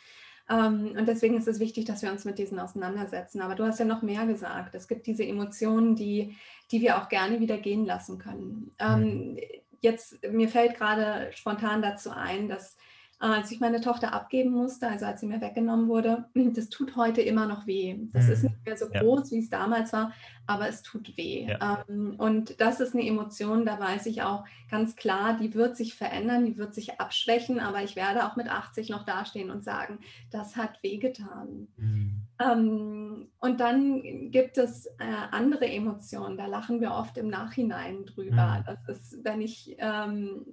[0.50, 3.42] Ähm, und deswegen ist es wichtig, dass wir uns mit diesen auseinandersetzen.
[3.42, 4.76] Aber du hast ja noch mehr gesagt.
[4.76, 6.36] Es gibt diese Emotionen, die,
[6.72, 8.76] die wir auch gerne wieder gehen lassen können.
[8.80, 9.38] Ähm,
[9.82, 12.78] jetzt, mir fällt gerade spontan dazu ein, dass
[13.22, 17.22] als ich meine Tochter abgeben musste, also als sie mir weggenommen wurde, das tut heute
[17.22, 17.98] immer noch weh.
[18.14, 18.32] Das Mhm.
[18.34, 19.02] ist nicht mehr so Ja.
[19.02, 20.12] groß, wie es damals war,
[20.48, 21.46] aber es tut weh.
[21.48, 21.86] Ja.
[21.88, 25.94] Ähm, und das ist eine Emotion, da weiß ich auch ganz klar, die wird sich
[25.96, 30.00] verändern, die wird sich abschwächen, aber ich werde auch mit 80 noch dastehen und sagen,
[30.32, 31.68] das hat wehgetan.
[31.78, 32.24] Mhm.
[32.42, 34.92] Ähm, und dann gibt es äh,
[35.32, 38.60] andere Emotionen, da lachen wir oft im Nachhinein drüber.
[38.60, 38.64] Mhm.
[38.66, 40.46] Das ist, wenn ich ähm,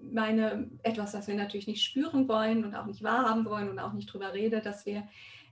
[0.00, 3.92] meine, etwas, was wir natürlich nicht spüren wollen und auch nicht wahrhaben wollen und auch
[3.92, 5.08] nicht drüber rede, dass wir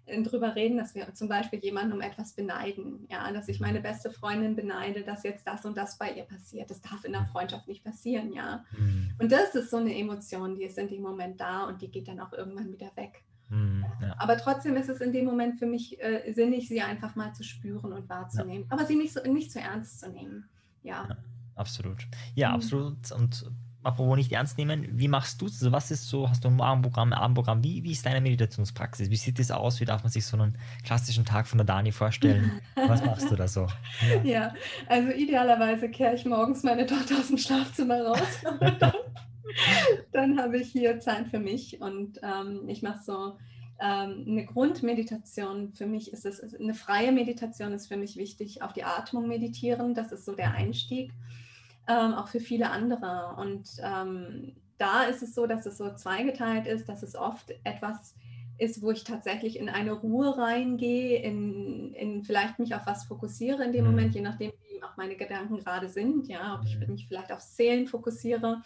[0.06, 3.06] äh, drüber reden, dass wir zum Beispiel jemanden um etwas beneiden.
[3.10, 6.70] Ja, dass ich meine beste Freundin beneide, dass jetzt das und das bei ihr passiert.
[6.70, 8.64] Das darf in der Freundschaft nicht passieren, ja.
[8.78, 9.14] Mhm.
[9.20, 12.08] Und das ist so eine Emotion, die ist in dem Moment da und die geht
[12.08, 13.24] dann auch irgendwann wieder weg.
[13.54, 13.84] Mhm.
[14.02, 14.14] Ja.
[14.18, 17.42] Aber trotzdem ist es in dem Moment für mich äh, sinnig, sie einfach mal zu
[17.44, 18.66] spüren und wahrzunehmen.
[18.70, 20.48] Aber sie nicht, so, nicht zu ernst zu nehmen.
[20.82, 21.06] Ja.
[21.08, 21.16] Ja.
[21.56, 22.06] Absolut.
[22.34, 22.54] Ja, Mhm.
[22.56, 23.12] absolut.
[23.12, 23.50] Und
[23.84, 25.54] apropos nicht ernst nehmen, wie machst du es?
[25.62, 27.62] Also was ist so, hast du ein Morgenprogramm, ein Abendprogramm?
[27.62, 29.08] Wie, wie ist deine Meditationspraxis?
[29.10, 29.78] Wie sieht das aus?
[29.80, 32.60] Wie darf man sich so einen klassischen Tag von der Dani vorstellen?
[32.88, 33.68] Was machst du da so?
[34.10, 34.22] Ja.
[34.24, 34.54] Ja,
[34.88, 38.18] also idealerweise kehre ich morgens meine Tochter aus dem Schlafzimmer raus.
[40.12, 43.36] dann habe ich hier Zeit für mich und ähm, ich mache so
[43.80, 45.72] ähm, eine Grundmeditation.
[45.72, 49.28] Für mich ist es ist eine freie Meditation, ist für mich wichtig, auf die Atmung
[49.28, 49.94] meditieren.
[49.94, 51.12] Das ist so der Einstieg,
[51.88, 53.36] ähm, auch für viele andere.
[53.38, 58.14] Und ähm, da ist es so, dass es so zweigeteilt ist, dass es oft etwas
[58.56, 63.64] ist, wo ich tatsächlich in eine Ruhe reingehe, in, in vielleicht mich auf was fokussiere
[63.64, 63.90] in dem Mhm.
[63.90, 66.92] Moment, je nachdem, wie auch meine Gedanken gerade sind, ja, ob ich Mhm.
[66.92, 68.62] mich vielleicht aufs Zählen fokussiere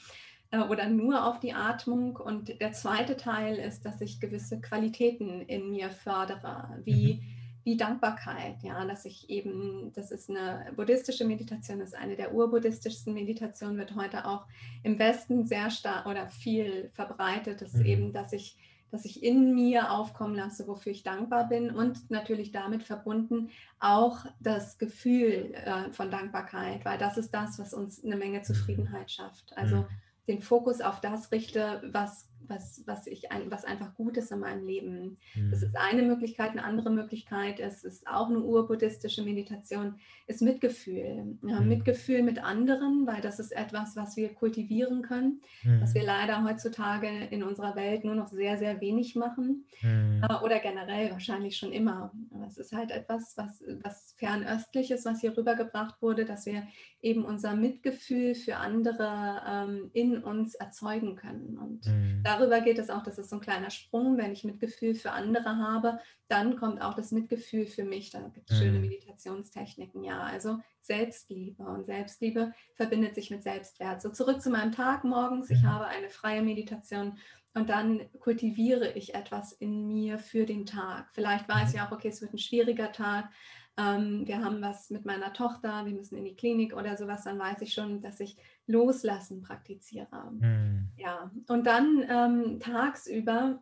[0.50, 2.16] äh, oder nur auf die Atmung.
[2.16, 7.22] Und der zweite Teil ist, dass ich gewisse Qualitäten in mir fördere, wie,
[7.64, 12.32] wie Dankbarkeit, ja, dass ich eben, das ist eine buddhistische Meditation, das ist eine der
[12.34, 14.46] urbuddhistischsten Meditationen, wird heute auch
[14.82, 17.84] im Westen sehr stark oder viel verbreitet, ist Mhm.
[17.86, 18.56] eben, dass ich
[18.90, 24.24] dass ich in mir aufkommen lasse, wofür ich dankbar bin und natürlich damit verbunden auch
[24.40, 29.54] das Gefühl äh, von Dankbarkeit, weil das ist das, was uns eine Menge Zufriedenheit schafft.
[29.58, 29.86] Also Mhm.
[30.28, 34.40] Den Fokus auf das richte, was, was, was, ich ein, was einfach gut ist in
[34.40, 35.18] meinem Leben.
[35.50, 36.50] Das ist eine Möglichkeit.
[36.52, 39.94] Eine andere Möglichkeit ist, ist auch eine urbuddhistische Meditation,
[40.26, 41.36] ist Mitgefühl.
[41.46, 41.68] Ja, Mhm.
[41.68, 45.80] Mitgefühl mit anderen, weil das ist etwas, was wir kultivieren können, Mhm.
[45.80, 49.64] was wir leider heutzutage in unserer Welt nur noch sehr, sehr wenig machen.
[49.82, 50.22] Mhm.
[50.28, 52.12] Äh, Oder generell wahrscheinlich schon immer.
[52.32, 56.66] Aber es ist halt etwas, was, was fernöstliches, was hier rübergebracht wurde, dass wir
[57.00, 61.58] eben unser Mitgefühl für andere ähm, in uns erzeugen können.
[61.58, 62.22] Und Mhm.
[62.24, 65.12] da darüber geht es auch, das ist so ein kleiner Sprung, wenn ich Mitgefühl für
[65.12, 68.10] andere habe, dann kommt auch das Mitgefühl für mich.
[68.10, 68.80] Da gibt es schöne Mhm.
[68.80, 70.20] Meditationstechniken, ja.
[70.22, 74.02] Also Selbstliebe und Selbstliebe verbindet sich mit Selbstwert.
[74.02, 75.50] So zurück zu meinem Tag morgens.
[75.50, 75.68] Ich Mhm.
[75.68, 77.18] habe eine freie Meditation
[77.54, 81.08] und dann kultiviere ich etwas in mir für den Tag.
[81.12, 81.74] Vielleicht weiß Mhm.
[81.74, 83.30] ich auch, okay, es wird ein schwieriger Tag.
[83.78, 87.38] Ähm, wir haben was mit meiner Tochter, wir müssen in die Klinik oder sowas, dann
[87.38, 88.36] weiß ich schon, dass ich
[88.66, 90.30] Loslassen praktiziere.
[90.32, 90.88] Mhm.
[90.96, 93.60] Ja, und dann ähm, tagsüber,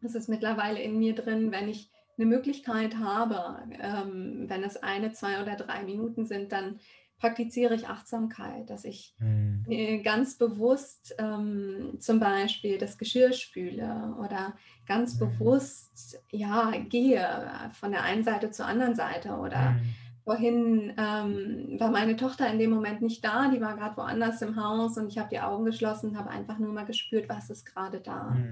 [0.00, 5.12] das ist mittlerweile in mir drin, wenn ich eine Möglichkeit habe, ähm, wenn es eine,
[5.12, 6.78] zwei oder drei Minuten sind, dann
[7.24, 9.64] praktiziere ich Achtsamkeit, dass ich Mhm.
[9.68, 14.56] äh, ganz bewusst ähm, zum Beispiel das Geschirr spüle oder
[14.86, 15.18] ganz Mhm.
[15.18, 17.26] bewusst ja gehe
[17.72, 19.94] von der einen Seite zur anderen Seite oder Mhm.
[20.26, 24.56] Vorhin ähm, war meine Tochter in dem Moment nicht da, die war gerade woanders im
[24.56, 27.66] Haus und ich habe die Augen geschlossen und habe einfach nur mal gespürt, was ist
[27.66, 28.46] gerade da.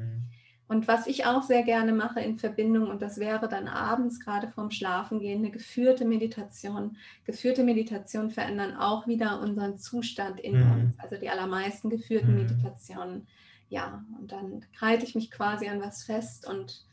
[0.68, 0.76] Mhm.
[0.76, 4.48] Und was ich auch sehr gerne mache in Verbindung, und das wäre dann abends gerade
[4.48, 6.96] vorm Schlafengehen, eine geführte Meditation.
[7.24, 10.72] Geführte Meditationen verändern auch wieder unseren Zustand in Mhm.
[10.72, 10.98] uns.
[10.98, 12.42] Also die allermeisten geführten Mhm.
[12.42, 13.26] Meditationen.
[13.68, 16.84] Ja, und dann halte ich mich quasi an was fest und,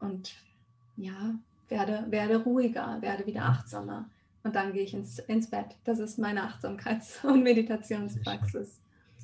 [0.00, 0.34] und
[0.96, 1.34] ja,
[1.68, 4.08] werde, werde ruhiger, werde wieder achtsamer.
[4.42, 5.76] Und dann gehe ich ins, ins Bett.
[5.84, 8.80] Das ist meine Achtsamkeits- und Meditationspraxis.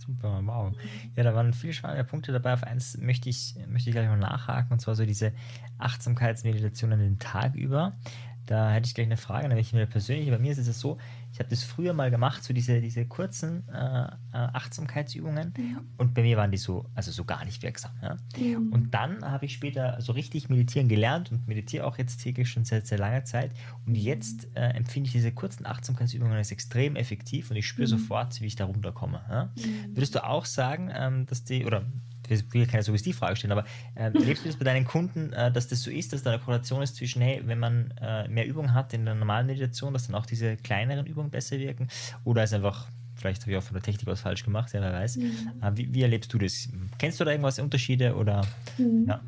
[0.07, 0.73] Super, wow.
[1.15, 2.55] Ja, da waren viele spannende Punkte dabei.
[2.55, 5.33] Auf eins möchte ich, möchte ich gleich mal nachhaken, und zwar so diese
[5.79, 7.97] Achtsamkeitsmeditation an den Tag über.
[8.47, 10.29] Da hätte ich gleich eine Frage, nämlich mir persönlich.
[10.31, 10.99] Bei mir ist es so,
[11.33, 15.53] ich habe das früher mal gemacht, so diese, diese kurzen äh, äh, Achtsamkeitsübungen.
[15.97, 17.93] Und bei mir waren die so, also so gar nicht wirksam.
[18.03, 18.17] Ja?
[18.37, 18.73] Mhm.
[18.73, 22.65] Und dann habe ich später so richtig meditieren gelernt und meditiere auch jetzt täglich schon
[22.65, 23.53] seit sehr langer Zeit.
[23.87, 27.91] Und jetzt äh, empfinde ich diese kurzen Achtsamkeitsübungen als extrem effektiv und ich spüre Mhm.
[27.99, 29.21] sofort, wie ich da runterkomme.
[29.29, 29.45] Ja?
[29.57, 29.95] Mhm.
[29.97, 31.85] Würdest du auch sagen, ähm, dass die, oder
[32.29, 33.65] ich will keine suggestiv Frage stellen, aber
[33.97, 36.39] ähm, erlebst du das bei deinen Kunden, äh, dass das so ist, dass da eine
[36.41, 40.07] Korrelation ist zwischen, hey, wenn man äh, mehr Übung hat in der normalen Meditation, dass
[40.07, 41.89] dann auch diese kleineren Übungen besser wirken?
[42.25, 44.93] Oder ist einfach, vielleicht habe ich auch von der Technik was falsch gemacht, ja, wer
[44.93, 45.17] weiß.
[45.17, 45.53] Mhm.
[45.63, 46.69] Äh, wie, wie erlebst du das?
[46.99, 48.47] Kennst du da irgendwas, Unterschiede oder?
[48.79, 49.07] Mhm.
[49.09, 49.21] Ja.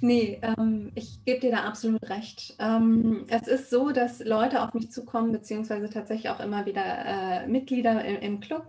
[0.00, 2.54] Nee, ähm, ich gebe dir da absolut recht.
[2.58, 7.46] Ähm, es ist so, dass Leute auf mich zukommen, beziehungsweise tatsächlich auch immer wieder äh,
[7.46, 8.66] Mitglieder im, im Club,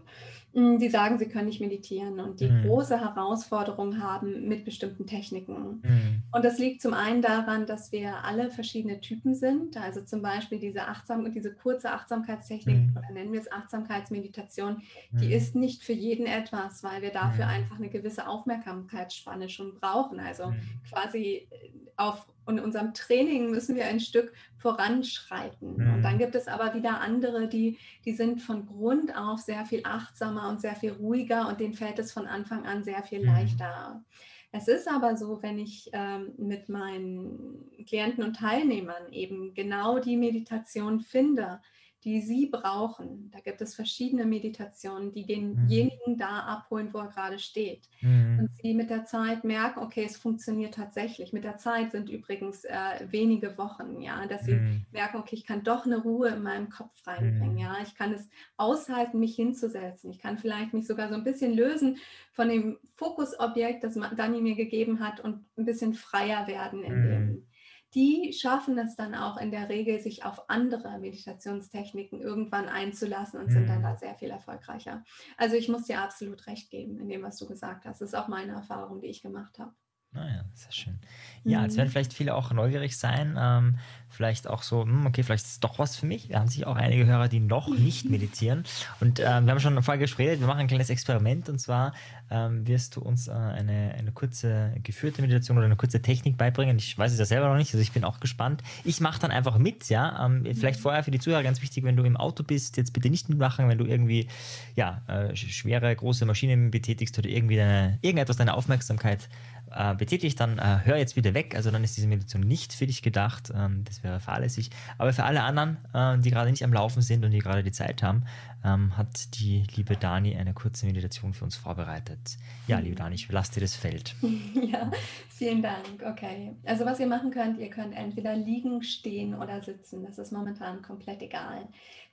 [0.58, 2.64] die sagen, sie können nicht meditieren und die Mhm.
[2.64, 5.82] große Herausforderung haben mit bestimmten Techniken.
[5.84, 6.24] Mhm.
[6.32, 9.78] Und das liegt zum einen daran, dass wir alle verschiedene Typen sind.
[9.78, 12.98] Also zum Beispiel diese Achtsam diese kurze Achtsamkeitstechnik Mhm.
[12.98, 15.32] oder nennen wir es Achtsamkeitsmeditation, die Mhm.
[15.32, 17.52] ist nicht für jeden etwas, weil wir dafür Mhm.
[17.52, 20.20] einfach eine gewisse Aufmerksamkeitsspanne schon brauchen.
[20.20, 20.56] Also Mhm.
[20.92, 25.78] quasi äh, auf in unserem Training müssen wir ein Stück voranschreiten.
[25.78, 25.94] Mhm.
[25.96, 29.82] Und dann gibt es aber wieder andere, die, die sind von Grund auf sehr viel
[29.84, 33.28] achtsamer und sehr viel ruhiger und denen fällt es von Anfang an sehr viel Mhm.
[33.28, 34.04] leichter.
[34.52, 40.18] Es ist aber so, wenn ich ähm, mit meinen Klienten und Teilnehmern eben genau die
[40.18, 41.62] Meditation finde,
[42.08, 43.30] die sie brauchen.
[43.34, 47.90] Da gibt es verschiedene Meditationen, die denjenigen da abholen, wo er gerade steht.
[48.00, 48.40] Mhm.
[48.40, 51.34] Und sie mit der Zeit merken, okay, es funktioniert tatsächlich.
[51.34, 54.86] Mit der Zeit sind übrigens äh, wenige Wochen, ja, dass sie Mhm.
[54.94, 57.62] merken, okay, ich kann doch eine Ruhe in meinem Kopf reinbringen, Mhm.
[57.62, 60.10] ja, ich kann es aushalten, mich hinzusetzen.
[60.10, 61.98] Ich kann vielleicht mich sogar so ein bisschen lösen
[62.32, 67.04] von dem Fokusobjekt, das Dani mir gegeben hat und ein bisschen freier werden in Mhm.
[67.04, 67.48] dem.
[67.94, 73.52] Die schaffen es dann auch in der Regel, sich auf andere Meditationstechniken irgendwann einzulassen und
[73.52, 73.84] sind dann Mhm.
[73.84, 75.04] da sehr viel erfolgreicher.
[75.38, 78.02] Also ich muss dir absolut recht geben in dem, was du gesagt hast.
[78.02, 79.74] Das ist auch meine Erfahrung, die ich gemacht habe.
[80.14, 81.00] Naja, sehr schön.
[81.44, 81.78] Ja, jetzt Mhm.
[81.78, 83.38] werden vielleicht viele auch neugierig sein.
[83.40, 83.78] Ähm,
[84.10, 86.30] vielleicht auch so, hm, okay, vielleicht ist es doch was für mich.
[86.30, 88.64] Wir haben sich auch einige Hörer, die noch nicht meditieren.
[89.00, 91.50] Und ähm, wir haben schon vorher gesprochen, wir machen ein kleines Experiment.
[91.50, 91.94] Und zwar
[92.32, 96.78] ähm, wirst du uns äh, eine, eine kurze geführte Meditation oder eine kurze Technik beibringen.
[96.78, 98.64] Ich weiß es ja selber noch nicht, also ich bin auch gespannt.
[98.84, 100.26] Ich mache dann einfach mit, ja.
[100.26, 103.10] Ähm, vielleicht vorher für die Zuhörer ganz wichtig, wenn du im Auto bist, jetzt bitte
[103.10, 104.28] nicht mitmachen, wenn du irgendwie,
[104.76, 109.30] ja, äh, sch- schwere, große Maschinen betätigst oder irgendwie deine, irgendetwas deine Aufmerksamkeit
[109.72, 111.56] äh, betätigt, dann äh, hör jetzt wieder weg.
[111.56, 113.52] Also dann ist diese Meditation nicht für dich gedacht.
[113.56, 114.70] Ähm, das wäre fahrlässig.
[114.98, 117.72] Aber für alle anderen, äh, die gerade nicht am Laufen sind und die gerade die
[117.72, 118.24] Zeit haben,
[118.64, 122.38] ähm, hat die liebe Dani eine kurze Meditation für uns vorbereitet.
[122.68, 124.16] Ja, liebe Dani, ich überlasse dir das Feld.
[124.68, 124.92] Ja,
[125.30, 126.04] vielen Dank.
[126.06, 126.56] Okay.
[126.66, 130.04] Also was ihr machen könnt, ihr könnt entweder liegen, stehen oder sitzen.
[130.04, 131.68] Das ist momentan komplett egal.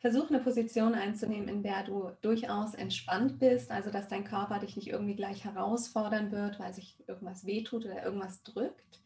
[0.04, 4.76] Versuch eine Position einzunehmen, in der du durchaus entspannt bist, also dass dein Körper dich
[4.76, 9.02] nicht irgendwie gleich herausfordern wird, weil sich irgendwas wehtut oder irgendwas drückt.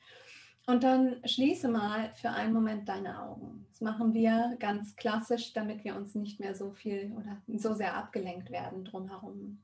[0.66, 3.64] Und dann schließe mal für einen Moment deine Augen.
[3.70, 7.96] Das machen wir ganz klassisch, damit wir uns nicht mehr so viel oder so sehr
[7.96, 9.62] abgelenkt werden drumherum.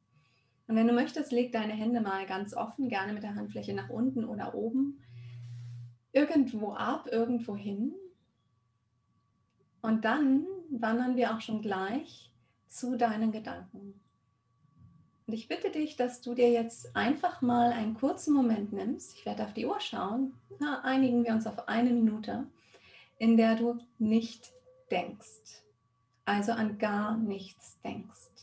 [0.67, 3.91] Und wenn du möchtest, leg deine Hände mal ganz offen, gerne mit der Handfläche nach
[3.91, 5.03] unten oder oben,
[6.13, 7.95] irgendwo ab, irgendwo hin.
[9.83, 12.33] Und dann wandern wir auch schon gleich
[12.69, 14.01] zu deinen Gedanken.
[15.27, 19.15] Und ich bitte dich, dass du dir jetzt einfach mal einen kurzen Moment nimmst.
[19.17, 20.35] Ich werde auf die Uhr schauen.
[20.59, 22.47] Na, einigen wir uns auf eine Minute,
[23.19, 24.53] in der du nicht
[24.91, 25.63] denkst.
[26.27, 28.35] Also an gar nichts denkst.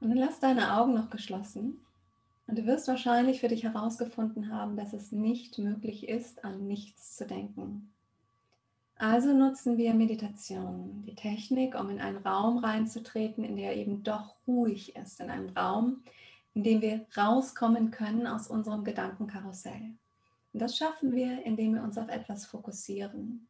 [0.11, 1.79] dann lass deine Augen noch geschlossen.
[2.45, 7.15] Und du wirst wahrscheinlich für dich herausgefunden haben, dass es nicht möglich ist, an nichts
[7.15, 7.93] zu denken.
[8.97, 14.35] Also nutzen wir Meditation, die Technik, um in einen Raum reinzutreten, in der eben doch
[14.45, 16.03] ruhig ist, in einen Raum,
[16.53, 19.93] in dem wir rauskommen können aus unserem Gedankenkarussell.
[20.51, 23.47] Und das schaffen wir, indem wir uns auf etwas fokussieren.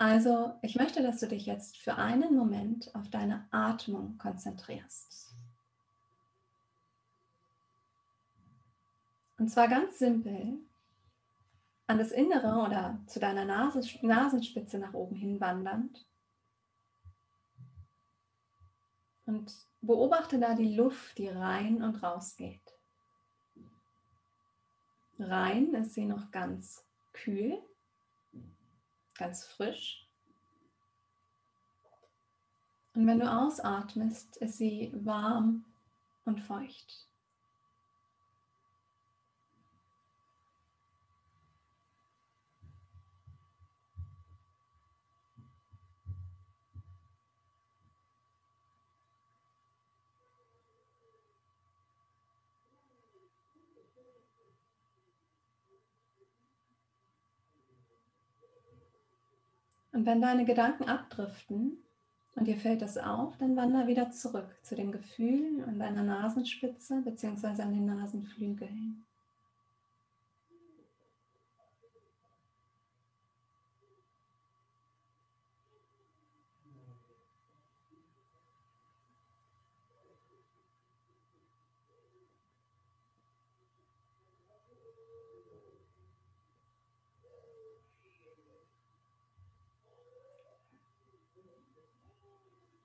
[0.00, 5.34] Also, ich möchte, dass du dich jetzt für einen Moment auf deine Atmung konzentrierst.
[9.38, 10.60] Und zwar ganz simpel
[11.88, 16.06] an das Innere oder zu deiner Nase, Nasenspitze nach oben hin wandernd.
[19.26, 22.78] Und beobachte da die Luft, die rein und raus geht.
[25.18, 27.60] Rein ist sie noch ganz kühl
[29.18, 30.06] ganz frisch.
[32.94, 35.64] Und wenn du ausatmest, ist sie warm
[36.24, 37.07] und feucht.
[59.98, 61.76] Und wenn deine Gedanken abdriften
[62.36, 67.02] und dir fällt das auf, dann wander wieder zurück zu dem Gefühl an deiner Nasenspitze
[67.04, 67.62] bzw.
[67.62, 69.04] an den Nasenflügeln.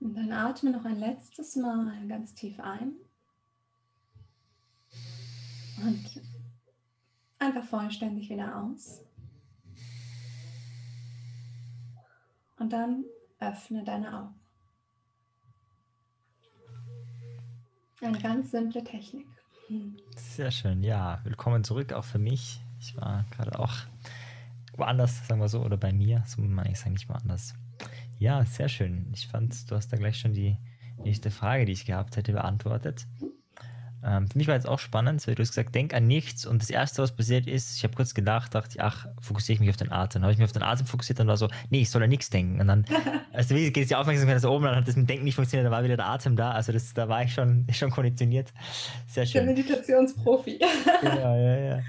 [0.04, 2.94] Und atme noch ein letztes Mal ganz tief ein.
[5.86, 6.22] Und
[7.40, 9.02] einfach vollständig wieder aus.
[12.58, 13.04] Und dann
[13.40, 14.40] öffne deine Augen.
[18.02, 19.28] Eine ganz simple Technik.
[20.16, 21.20] Sehr schön, ja.
[21.24, 22.62] Willkommen zurück auch für mich.
[22.80, 23.74] Ich war gerade auch
[24.76, 27.54] woanders, sagen wir so, oder bei mir, so meine ich sagen, nicht woanders.
[28.24, 29.08] Ja, sehr schön.
[29.14, 30.56] Ich fand, du hast da gleich schon die
[31.04, 33.06] nächste Frage, die ich gehabt hätte, beantwortet.
[34.02, 36.62] Ähm, für mich war jetzt auch spannend, weil du hast gesagt, denk an nichts und
[36.62, 39.70] das Erste, was passiert ist, ich habe kurz gedacht, dachte ich, ach, fokussiere ich mich
[39.72, 40.22] auf den Atem.
[40.22, 42.10] Dann habe ich mich auf den Atem fokussiert und war so, nee, ich soll an
[42.10, 42.62] nichts denken.
[42.62, 42.86] Und dann,
[43.34, 45.66] also wie geht es die Aufmerksamkeit nach oben, dann hat das mit Denken nicht funktioniert,
[45.66, 46.52] dann war wieder der Atem da.
[46.52, 48.54] Also das, da war ich schon, schon konditioniert.
[49.06, 49.46] Sehr schön.
[49.46, 50.62] Der Meditationsprofi.
[51.04, 51.80] ja, ja, ja.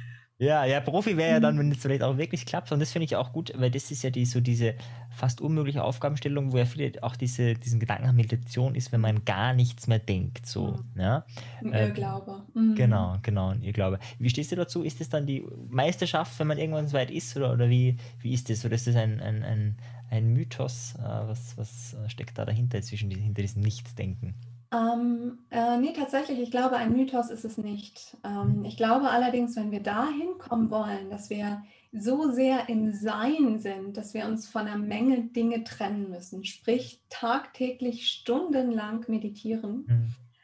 [0.44, 1.60] Ja, ja, Profi wäre ja dann, mhm.
[1.60, 2.70] wenn es vielleicht auch wirklich klappt.
[2.70, 4.74] Und das finde ich auch gut, weil das ist ja die, so diese
[5.10, 9.24] fast unmögliche Aufgabenstellung, wo ja viele auch diese, diesen Gedanken an Meditation ist, wenn man
[9.24, 10.46] gar nichts mehr denkt.
[10.46, 11.00] So, mhm.
[11.00, 11.24] ja.
[11.60, 12.42] Ein äh, Irrglaube.
[12.54, 12.74] Mhm.
[12.74, 13.98] Genau, genau, ein Irrglaube.
[14.18, 14.82] Wie stehst du dazu?
[14.82, 17.36] Ist das dann die Meisterschaft, wenn man irgendwann so weit ist?
[17.36, 18.64] Oder, oder wie, wie ist das?
[18.64, 19.76] Oder ist das ein, ein, ein,
[20.10, 20.94] ein Mythos?
[20.98, 24.34] Äh, was, was steckt da dahinter, zwischen, hinter diesem Nichtsdenken?
[24.74, 28.16] Ähm, äh, nee, tatsächlich, ich glaube, ein Mythos ist es nicht.
[28.24, 33.60] Ähm, ich glaube allerdings, wenn wir dahin kommen wollen, dass wir so sehr im Sein
[33.60, 39.86] sind, dass wir uns von einer Menge Dinge trennen müssen, sprich tagtäglich stundenlang meditieren.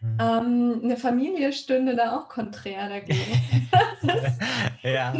[0.00, 0.18] Mhm.
[0.20, 3.68] Ähm, eine Familie stünde da auch konträr dagegen.
[4.82, 5.12] ja.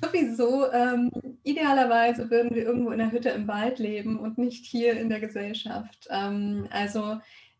[0.00, 1.10] Sowieso, ähm,
[1.42, 5.20] idealerweise würden wir irgendwo in der Hütte im Wald leben und nicht hier in der
[5.20, 6.08] Gesellschaft.
[6.10, 7.18] Ähm, also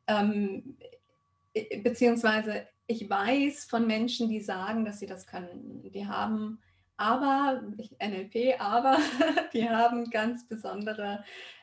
[0.09, 0.77] ähm,
[1.83, 5.83] beziehungsweise ich weiß von Menschen, die sagen, dass sie das können.
[5.92, 6.59] Die haben
[6.97, 7.62] aber,
[8.03, 8.99] NLP, aber
[9.53, 11.22] die haben ganz besondere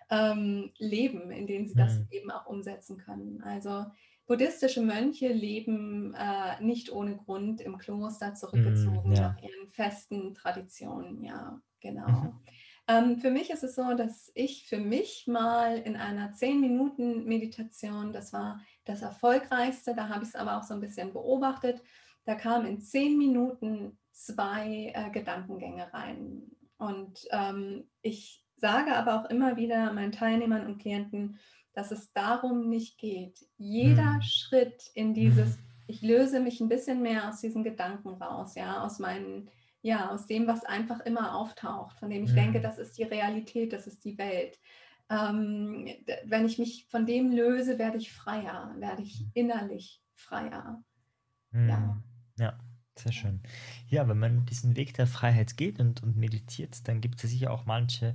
[0.09, 2.07] ähm, Leben, in denen sie das mhm.
[2.11, 3.41] eben auch umsetzen können.
[3.41, 3.85] Also
[4.27, 9.21] buddhistische Mönche leben äh, nicht ohne Grund im Kloster zurückgezogen Mm, ja.
[9.21, 11.23] nach ihren festen Traditionen.
[11.23, 12.07] Ja, genau.
[12.07, 12.39] Mhm.
[12.87, 18.31] Ähm, für mich ist es so, dass ich für mich mal in einer 10-Minuten-Meditation, das
[18.31, 21.81] war das erfolgreichste, da habe ich es aber auch so ein bisschen beobachtet,
[22.25, 26.43] da kamen in 10 Minuten zwei äh, Gedankengänge rein.
[26.77, 31.39] Und ähm, ich sage aber auch immer wieder meinen Teilnehmern und Klienten,
[31.73, 33.45] dass es darum nicht geht.
[33.57, 34.21] Jeder Mhm.
[34.21, 35.57] Schritt in dieses,
[35.87, 39.49] ich löse mich ein bisschen mehr aus diesen Gedanken raus, ja, aus meinen,
[39.85, 42.35] ja, aus dem, was einfach immer auftaucht, von dem ich Mhm.
[42.35, 44.59] denke, das ist die Realität, das ist die Welt.
[45.09, 45.87] Ähm,
[46.25, 50.83] wenn ich mich von dem löse, werde ich freier, werde ich innerlich freier.
[51.67, 51.77] Ja.
[51.77, 52.03] Mhm.
[52.37, 52.57] Ja,
[52.97, 53.43] sehr schön.
[53.87, 57.29] Ja, wenn man diesen Weg der Freiheit geht und, und meditiert, dann gibt es ja
[57.29, 58.13] sicher auch manche,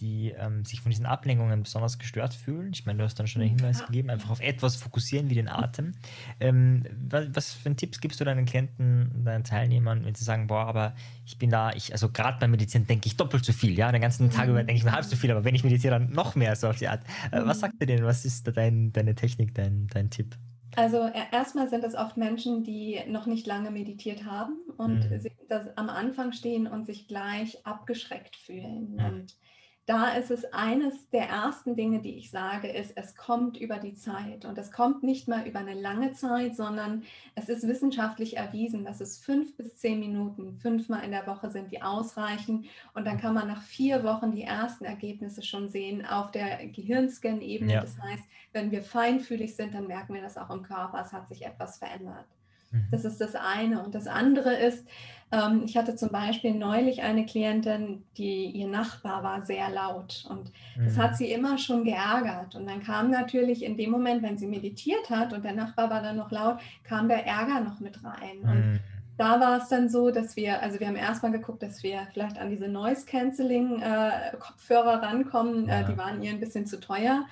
[0.00, 2.72] die ähm, sich von diesen Ablenkungen besonders gestört fühlen.
[2.72, 3.86] Ich meine, du hast dann schon einen Hinweis Ja.
[3.86, 5.92] gegeben, einfach auf etwas fokussieren wie den Atem.
[6.40, 10.46] Ähm, was, was für einen Tipps gibst du deinen Klienten, deinen Teilnehmern, wenn sie sagen,
[10.46, 10.94] boah, aber
[11.26, 14.02] ich bin da, ich, also gerade beim Meditieren denke ich doppelt so viel, ja, den
[14.02, 16.34] ganzen Tag über denke ich nur halb so viel, aber wenn ich meditiere, dann noch
[16.34, 17.02] mehr so auf die Art.
[17.30, 17.60] Äh, was Mhm.
[17.60, 18.04] sagt ihr denn?
[18.04, 20.36] Was ist da dein, deine Technik, dein, dein Tipp?
[20.76, 25.20] Also e- erstmal sind es oft Menschen, die noch nicht lange meditiert haben und Mhm.
[25.76, 28.96] am Anfang stehen und sich gleich abgeschreckt fühlen.
[28.96, 29.04] Mhm.
[29.04, 29.36] Und
[29.86, 33.94] da ist es eines der ersten Dinge, die ich sage, ist, es kommt über die
[33.94, 34.46] Zeit.
[34.46, 37.02] Und es kommt nicht mal über eine lange Zeit, sondern
[37.34, 41.70] es ist wissenschaftlich erwiesen, dass es fünf bis zehn Minuten, fünfmal in der Woche sind,
[41.70, 42.64] die ausreichen.
[42.94, 47.74] Und dann kann man nach vier Wochen die ersten Ergebnisse schon sehen auf der Gehirnscan-Ebene.
[47.74, 47.80] Ja.
[47.82, 48.24] Das heißt,
[48.54, 51.76] wenn wir feinfühlig sind, dann merken wir das auch im Körper, es hat sich etwas
[51.76, 52.26] verändert.
[52.74, 52.88] Mhm.
[52.90, 53.84] Das ist das eine.
[53.84, 54.86] Und das andere ist,
[55.64, 60.96] ich hatte zum Beispiel neulich eine Klientin, die ihr Nachbar war sehr laut und das
[60.96, 61.02] Mhm.
[61.02, 62.54] hat sie immer schon geärgert.
[62.54, 66.02] Und dann kam natürlich in dem Moment, wenn sie meditiert hat und der Nachbar war
[66.02, 68.38] dann noch laut, kam der Ärger noch mit rein.
[68.42, 68.80] Und Mhm.
[69.16, 72.38] da war es dann so, dass wir, also wir haben erstmal geguckt, dass wir vielleicht
[72.38, 75.68] an diese Noise Cancelling äh, Kopfhörer rankommen.
[75.68, 75.80] Ja.
[75.80, 77.24] Äh, die waren ihr ein bisschen zu teuer,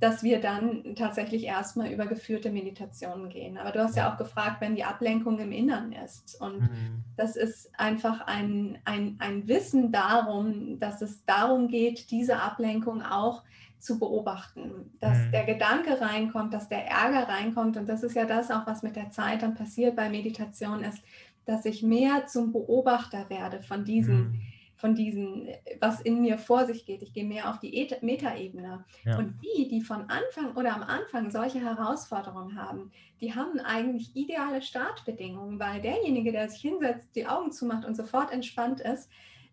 [0.00, 3.58] dass wir dann tatsächlich erstmal über geführte Meditationen gehen.
[3.58, 6.40] Aber du hast ja auch gefragt, wenn die Ablenkung im Innern ist.
[6.40, 7.02] Und Mhm.
[7.16, 13.42] das ist einfach ein, ein, ein Wissen darum, dass es darum geht, diese Ablenkung auch
[13.80, 15.30] zu beobachten, dass Mhm.
[15.32, 17.76] der Gedanke reinkommt, dass der Ärger reinkommt.
[17.76, 21.02] Und das ist ja das auch, was mit der Zeit dann passiert bei Meditation ist,
[21.44, 24.40] dass ich mehr zum Beobachter werde von diesen, Mhm.
[24.78, 25.48] Von diesen,
[25.80, 27.02] was in mir vor sich geht.
[27.02, 28.84] Ich gehe mehr auf die Et- Metaebene.
[29.04, 29.18] Ja.
[29.18, 34.62] Und die, die von Anfang oder am Anfang solche Herausforderungen haben, die haben eigentlich ideale
[34.62, 39.10] Startbedingungen, weil derjenige, der sich hinsetzt, die Augen zumacht und sofort entspannt ist,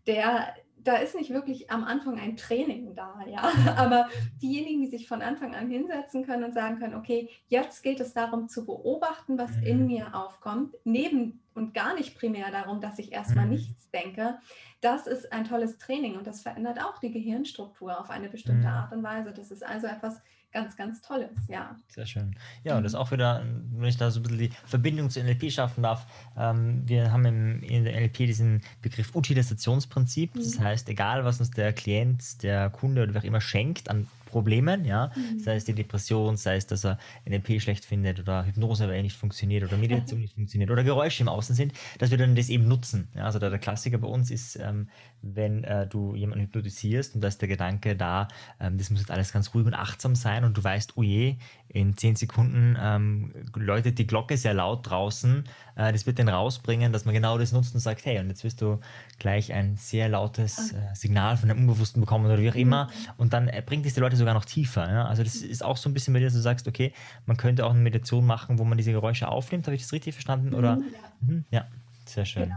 [0.07, 0.53] der,
[0.83, 3.49] da ist nicht wirklich am Anfang ein Training da, ja.
[3.75, 4.07] Aber
[4.39, 8.13] diejenigen, die sich von Anfang an hinsetzen können und sagen können, okay, jetzt geht es
[8.13, 9.63] darum zu beobachten, was Mhm.
[9.63, 13.51] in mir aufkommt, neben und gar nicht primär darum, dass ich erstmal Mhm.
[13.53, 14.37] nichts denke,
[14.85, 18.73] das ist ein tolles Training und das verändert auch die Gehirnstruktur auf eine bestimmte Mhm.
[18.73, 19.33] Art und Weise.
[19.33, 20.21] Das ist also etwas
[20.51, 21.75] ganz, ganz Tolles, ja.
[21.89, 22.35] Sehr schön.
[22.63, 22.99] Ja, und das Mhm.
[22.99, 26.05] auch wieder, wenn ich da so ein bisschen die Verbindung zu NLP schaffen darf.
[26.37, 30.33] Ähm, wir haben im, in der NLP diesen Begriff Utilisationsprinzip.
[30.35, 30.63] Das Mhm.
[30.63, 34.85] heißt, egal was uns der Klient, der Kunde oder wer auch immer schenkt an Problemen,
[34.85, 35.39] ja, Mhm.
[35.39, 39.03] sei es die Depression, sei es, dass er NLP schlecht findet oder Hypnose, weil er
[39.03, 42.49] nicht funktioniert oder Meditation nicht funktioniert oder Geräusche im Außen sind, dass wir dann das
[42.49, 43.07] eben nutzen.
[43.15, 44.89] Ja, also der, der Klassiker bei uns ist, ähm,
[45.21, 48.27] wenn äh, du jemanden hypnotisierst und da ist der Gedanke da,
[48.59, 51.37] ähm, das muss jetzt alles ganz ruhig und achtsam sein und du weißt, oh je,
[51.67, 55.43] in zehn Sekunden ähm, läutet die Glocke sehr laut draußen,
[55.75, 58.43] äh, das wird den rausbringen, dass man genau das nutzt und sagt, hey, und jetzt
[58.43, 58.79] wirst du
[59.19, 62.89] gleich ein sehr lautes äh, Signal von dem Unbewussten bekommen oder wie auch immer.
[63.17, 64.89] Und dann äh, bringt es die Leute sogar noch tiefer.
[64.89, 65.05] Ja?
[65.05, 66.93] Also das ist auch so ein bisschen bei dir, dass du sagst, okay,
[67.25, 69.67] man könnte auch eine Meditation machen, wo man diese Geräusche aufnimmt.
[69.67, 70.53] Habe ich das richtig verstanden?
[70.53, 70.77] Oder?
[70.77, 71.11] Mhm, ja.
[71.21, 71.65] Mhm, ja,
[72.05, 72.43] sehr schön.
[72.43, 72.55] Genau.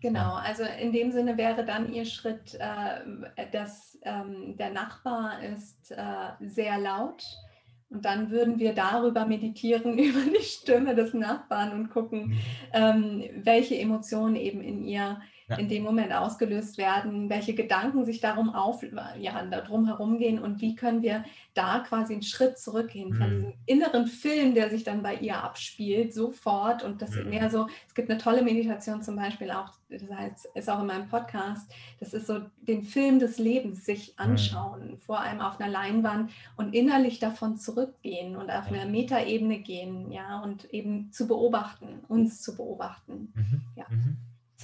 [0.00, 5.92] Genau, also in dem Sinne wäre dann Ihr Schritt, äh, dass ähm, der Nachbar ist
[5.92, 7.24] äh, sehr laut
[7.88, 12.38] und dann würden wir darüber meditieren, über die Stimme des Nachbarn und gucken, Mhm.
[12.74, 15.56] ähm, welche Emotionen eben in ihr Ja.
[15.56, 18.82] in dem Moment ausgelöst werden, welche Gedanken sich darum auf,
[19.20, 21.22] ja, darum herumgehen und wie können wir
[21.52, 23.36] da quasi einen Schritt zurückgehen von Mhm.
[23.36, 27.28] diesem inneren Film, der sich dann bei ihr abspielt, sofort und das Mhm.
[27.28, 30.86] mehr so, es gibt eine tolle Meditation zum Beispiel auch, das heißt, ist auch in
[30.86, 31.70] meinem Podcast,
[32.00, 34.24] das ist so den Film des Lebens sich Mhm.
[34.24, 40.10] anschauen, vor allem auf einer Leinwand und innerlich davon zurückgehen und auf einer Metaebene gehen,
[40.10, 43.30] ja, und eben zu beobachten, uns zu beobachten.
[43.34, 43.60] Mhm.
[43.76, 43.84] Ja.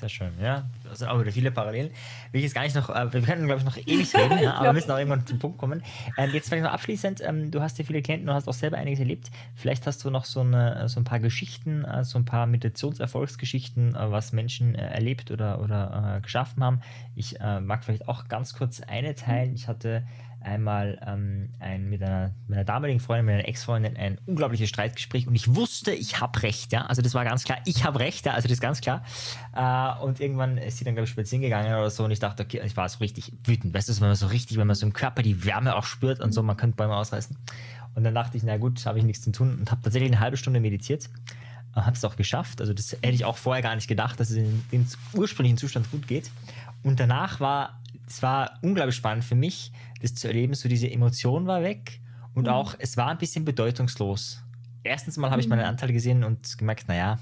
[0.01, 0.65] Sehr schön, ja.
[0.85, 1.91] Das sind auch wieder viele Parallelen.
[2.33, 4.55] Will ich jetzt gar nicht noch, äh, wir können, glaube ich, noch ewig reden, ja,
[4.55, 5.83] aber wir müssen auch irgendwann zum Punkt kommen.
[6.17, 8.79] Ähm, jetzt vielleicht noch abschließend, ähm, du hast ja viele Klienten, du hast auch selber
[8.79, 9.31] einiges erlebt.
[9.55, 13.95] Vielleicht hast du noch so, eine, so ein paar Geschichten, äh, so ein paar Meditationserfolgsgeschichten,
[13.95, 16.81] äh, was Menschen äh, erlebt oder, oder äh, geschaffen haben.
[17.15, 19.55] Ich äh, mag vielleicht auch ganz kurz eine teilen.
[19.55, 20.03] Ich hatte
[20.41, 25.35] einmal ähm, ein, mit einer, meiner damaligen Freundin, mit einer Ex-Freundin ein unglaubliches Streitgespräch und
[25.35, 26.87] ich wusste, ich habe recht, ja.
[26.87, 29.05] Also das war ganz klar, ich habe recht, ja, also das ist ganz klar.
[29.55, 32.43] Äh, und irgendwann ist sie dann, glaube ich, spazieren gegangen oder so und ich dachte,
[32.43, 33.75] okay, ich war so richtig wütend.
[33.75, 36.21] Weißt du, wenn man so richtig, wenn man so im Körper die Wärme auch spürt
[36.21, 37.37] und so, man könnte Bäume ausreißen.
[37.95, 40.21] Und dann dachte ich, na gut, habe ich nichts zu tun und habe tatsächlich eine
[40.21, 41.11] halbe Stunde meditiert.
[41.75, 42.61] Habe es auch geschafft.
[42.61, 45.91] Also das hätte ich auch vorher gar nicht gedacht, dass es in dem ursprünglichen Zustand
[45.91, 46.31] gut geht.
[46.83, 47.81] Und danach war
[48.11, 50.55] es war unglaublich spannend für mich, das zu erleben.
[50.55, 52.01] So diese Emotion war weg
[52.35, 52.51] und mhm.
[52.51, 54.43] auch es war ein bisschen bedeutungslos.
[54.83, 55.67] Erstens mal habe ich meinen mhm.
[55.67, 57.19] Anteil gesehen und gemerkt, naja,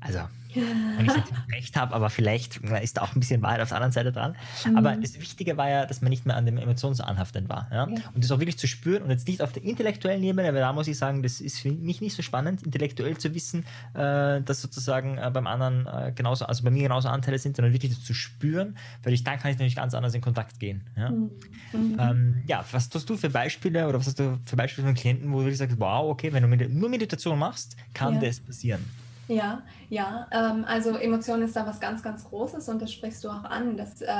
[0.00, 0.20] also
[0.56, 1.12] wenn ich
[1.54, 4.36] recht habe, aber vielleicht ist da auch ein bisschen Wahrheit auf der anderen Seite dran.
[4.66, 4.76] Mhm.
[4.76, 7.68] Aber das Wichtige war ja, dass man nicht mehr an dem Emotionen so anhaftet war.
[7.70, 7.88] Ja?
[7.88, 7.96] ja?
[8.14, 10.72] Und das auch wirklich zu spüren und jetzt nicht auf der intellektuellen Ebene, weil da
[10.72, 14.62] muss ich sagen, das ist für mich nicht so spannend, intellektuell zu wissen, äh, dass
[14.62, 18.04] sozusagen äh, beim anderen äh, genauso, also bei mir genauso Anteile sind, sondern wirklich das
[18.04, 20.82] zu spüren, weil ich dann kann ich nämlich ganz anders in Kontakt gehen.
[20.96, 21.30] Ja, mhm.
[21.72, 21.96] mhm.
[21.98, 25.32] ähm, ja was hast du für Beispiele oder was hast du für Beispiele von Klienten,
[25.32, 28.84] wo du wirklich sagst, wow, okay, wenn du nur Meditation machst, kann das passieren?
[29.28, 33.28] Ja, ja, ähm, also Emotion ist da was ganz, ganz Großes und das sprichst du
[33.28, 34.12] auch an, dass äh,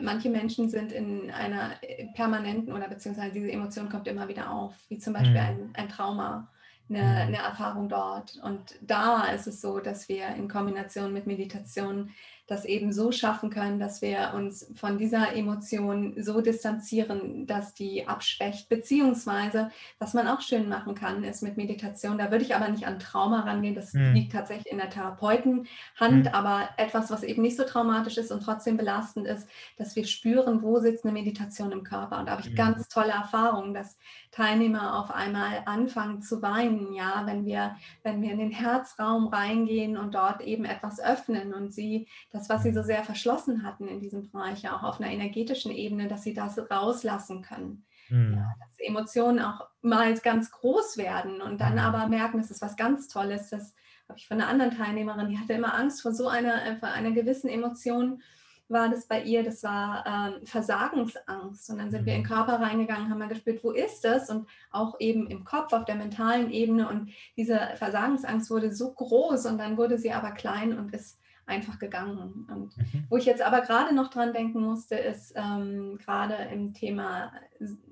[0.00, 1.72] manche Menschen sind in einer
[2.14, 5.38] permanenten oder beziehungsweise diese Emotion kommt immer wieder auf, wie zum Beispiel mhm.
[5.38, 6.48] ein, ein Trauma,
[6.90, 7.16] eine, mhm.
[7.16, 8.38] eine Erfahrung dort.
[8.42, 12.10] Und da ist es so, dass wir in Kombination mit Meditation
[12.50, 18.08] das eben so schaffen können, dass wir uns von dieser Emotion so distanzieren, dass die
[18.08, 18.68] abschwächt.
[18.68, 19.70] Beziehungsweise,
[20.00, 22.98] was man auch schön machen kann, ist mit Meditation, da würde ich aber nicht an
[22.98, 24.14] Trauma rangehen, das mhm.
[24.14, 26.30] liegt tatsächlich in der Therapeutenhand, mhm.
[26.32, 30.60] aber etwas, was eben nicht so traumatisch ist und trotzdem belastend ist, dass wir spüren,
[30.62, 32.18] wo sitzt eine Meditation im Körper.
[32.18, 32.56] Und da habe ich mhm.
[32.56, 33.96] ganz tolle Erfahrungen, dass
[34.30, 39.96] Teilnehmer auf einmal anfangen zu weinen, ja, wenn wir, wenn wir in den Herzraum reingehen
[39.96, 44.00] und dort eben etwas öffnen und sie das, was sie so sehr verschlossen hatten in
[44.00, 47.84] diesem Bereich, ja auch auf einer energetischen Ebene, dass sie das rauslassen können.
[48.08, 48.34] Mhm.
[48.34, 51.80] Ja, dass Emotionen auch mal ganz groß werden und dann mhm.
[51.80, 53.50] aber merken, es ist was ganz Tolles.
[53.50, 53.74] Das
[54.08, 57.10] habe ich von einer anderen Teilnehmerin, die hatte immer Angst vor so einer, vor einer
[57.10, 58.22] gewissen Emotion
[58.70, 61.70] war das bei ihr, das war ähm, Versagensangst.
[61.70, 62.34] Und dann sind wir in den mhm.
[62.34, 64.30] Körper reingegangen, haben mal gespürt, wo ist das?
[64.30, 66.88] Und auch eben im Kopf, auf der mentalen Ebene.
[66.88, 71.78] Und diese Versagensangst wurde so groß und dann wurde sie aber klein und ist einfach
[71.78, 72.46] gegangen.
[72.48, 73.06] Und mhm.
[73.10, 77.32] wo ich jetzt aber gerade noch dran denken musste, ist ähm, gerade im Thema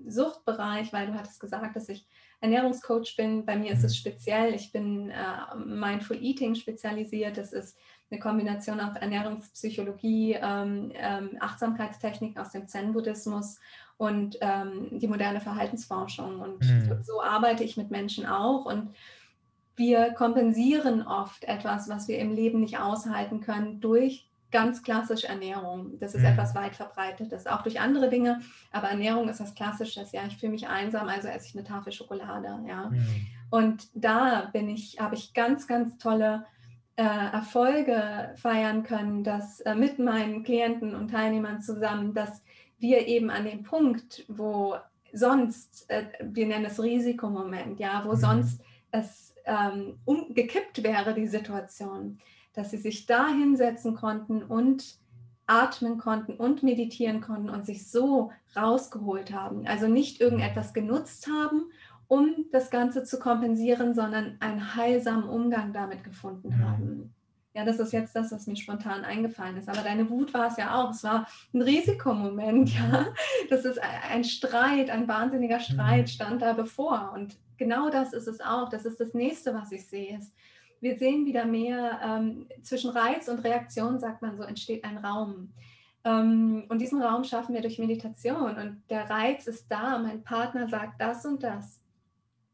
[0.06, 2.06] Suchtbereich, weil du hattest gesagt, dass ich
[2.40, 3.44] Ernährungscoach bin.
[3.44, 3.96] Bei mir ist es mhm.
[3.96, 7.36] speziell, ich bin äh, Mindful Eating spezialisiert.
[7.36, 7.76] Das ist
[8.10, 13.60] eine Kombination aus Ernährungspsychologie, ähm, ähm, Achtsamkeitstechnik aus dem Zen-Buddhismus
[13.98, 16.40] und ähm, die moderne Verhaltensforschung.
[16.40, 17.02] Und mhm.
[17.02, 18.64] so arbeite ich mit Menschen auch.
[18.64, 18.94] Und
[19.76, 25.98] wir kompensieren oft etwas, was wir im Leben nicht aushalten können, durch ganz klassisch Ernährung.
[26.00, 26.28] Das ist mhm.
[26.28, 28.40] etwas weit verbreitetes, auch durch andere Dinge.
[28.72, 30.12] Aber Ernährung ist was Klassisches.
[30.12, 32.58] Ja, ich fühle mich einsam, also esse ich eine Tafel Schokolade.
[32.66, 33.26] Ja, mhm.
[33.50, 36.46] und da bin ich, habe ich ganz, ganz tolle
[36.98, 42.42] äh, Erfolge feiern können, dass äh, mit meinen Klienten und Teilnehmern zusammen, dass
[42.80, 44.74] wir eben an dem Punkt, wo
[45.12, 48.16] sonst, äh, wir nennen es Risikomoment, ja, wo mhm.
[48.16, 52.18] sonst es ähm, umgekippt wäre, die Situation,
[52.52, 54.98] dass sie sich da hinsetzen konnten und
[55.46, 59.68] atmen konnten und meditieren konnten und sich so rausgeholt haben.
[59.68, 61.70] Also nicht irgendetwas genutzt haben
[62.08, 66.64] um das Ganze zu kompensieren, sondern einen heilsamen Umgang damit gefunden mhm.
[66.64, 67.14] haben.
[67.54, 69.68] Ja, das ist jetzt das, was mir spontan eingefallen ist.
[69.68, 70.90] Aber deine Wut war es ja auch.
[70.90, 73.06] Es war ein Risikomoment, ja.
[73.50, 73.80] Das ist
[74.10, 76.06] ein Streit, ein wahnsinniger Streit mhm.
[76.06, 77.12] stand da bevor.
[77.14, 78.68] Und genau das ist es auch.
[78.68, 80.18] Das ist das nächste, was ich sehe.
[80.18, 80.32] Ist,
[80.80, 85.52] wir sehen wieder mehr ähm, zwischen Reiz und Reaktion, sagt man so, entsteht ein Raum.
[86.04, 88.56] Ähm, und diesen Raum schaffen wir durch Meditation.
[88.56, 89.98] Und der Reiz ist da.
[89.98, 91.77] Mein Partner sagt das und das.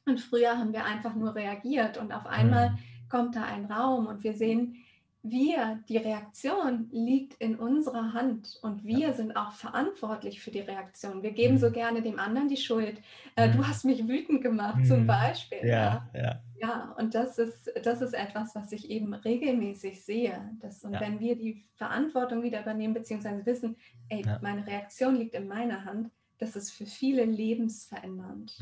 [0.06, 2.78] Und früher haben wir einfach nur reagiert und auf einmal mhm.
[3.08, 4.84] kommt da ein Raum und wir sehen,
[5.26, 9.12] wir, die Reaktion liegt in unserer Hand und wir ja.
[9.14, 11.22] sind auch verantwortlich für die Reaktion.
[11.22, 11.58] Wir geben mhm.
[11.58, 13.00] so gerne dem anderen die Schuld.
[13.34, 13.66] Äh, du mhm.
[13.66, 14.84] hast mich wütend gemacht mhm.
[14.84, 15.60] zum Beispiel.
[15.62, 16.42] Ja, ja, ja.
[16.60, 20.38] ja und das ist, das ist etwas, was ich eben regelmäßig sehe.
[20.60, 21.00] Das, und ja.
[21.00, 23.76] wenn wir die Verantwortung wieder übernehmen, beziehungsweise wissen,
[24.10, 28.58] ey, meine Reaktion liegt in meiner Hand, das ist für viele lebensverändernd.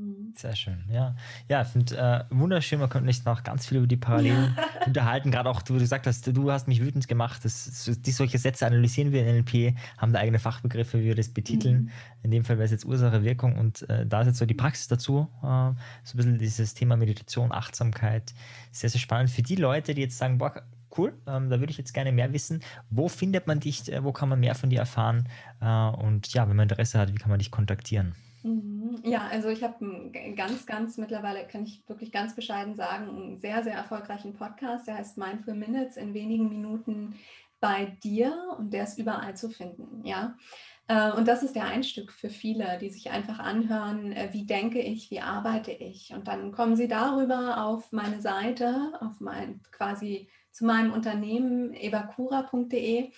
[0.00, 0.32] Mhm.
[0.34, 1.14] Sehr schön, ja.
[1.48, 5.30] Ja, ich finde äh, wunderschön, man könnte sich noch ganz viel über die Parallelen unterhalten.
[5.30, 9.12] Gerade auch, du gesagt hast, du hast mich wütend gemacht, dass, die solche Sätze analysieren
[9.12, 11.82] wir in NLP, haben da eigene Fachbegriffe, wie wir das betiteln.
[11.82, 11.90] Mhm.
[12.22, 14.54] In dem Fall wäre es jetzt Ursache, Wirkung und äh, da ist jetzt so die
[14.54, 18.32] Praxis dazu, äh, so ein bisschen dieses Thema Meditation, Achtsamkeit.
[18.72, 20.62] Sehr, sehr spannend für die Leute, die jetzt sagen, boah,
[20.96, 22.60] cool, ähm, da würde ich jetzt gerne mehr wissen.
[22.88, 25.28] Wo findet man dich, äh, wo kann man mehr von dir erfahren?
[25.60, 28.14] Äh, und ja, wenn man Interesse hat, wie kann man dich kontaktieren?
[28.42, 29.00] Mhm.
[29.04, 33.62] Ja, also ich habe ganz, ganz mittlerweile, kann ich wirklich ganz bescheiden sagen, einen sehr,
[33.62, 37.14] sehr erfolgreichen Podcast, der heißt Mindful Minutes in wenigen Minuten
[37.60, 40.36] bei dir und der ist überall zu finden, ja.
[40.88, 44.80] Äh, und das ist der Einstieg für viele, die sich einfach anhören, äh, wie denke
[44.80, 46.12] ich, wie arbeite ich.
[46.12, 53.12] Und dann kommen sie darüber auf meine Seite, auf mein quasi zu meinem Unternehmen evakura.de.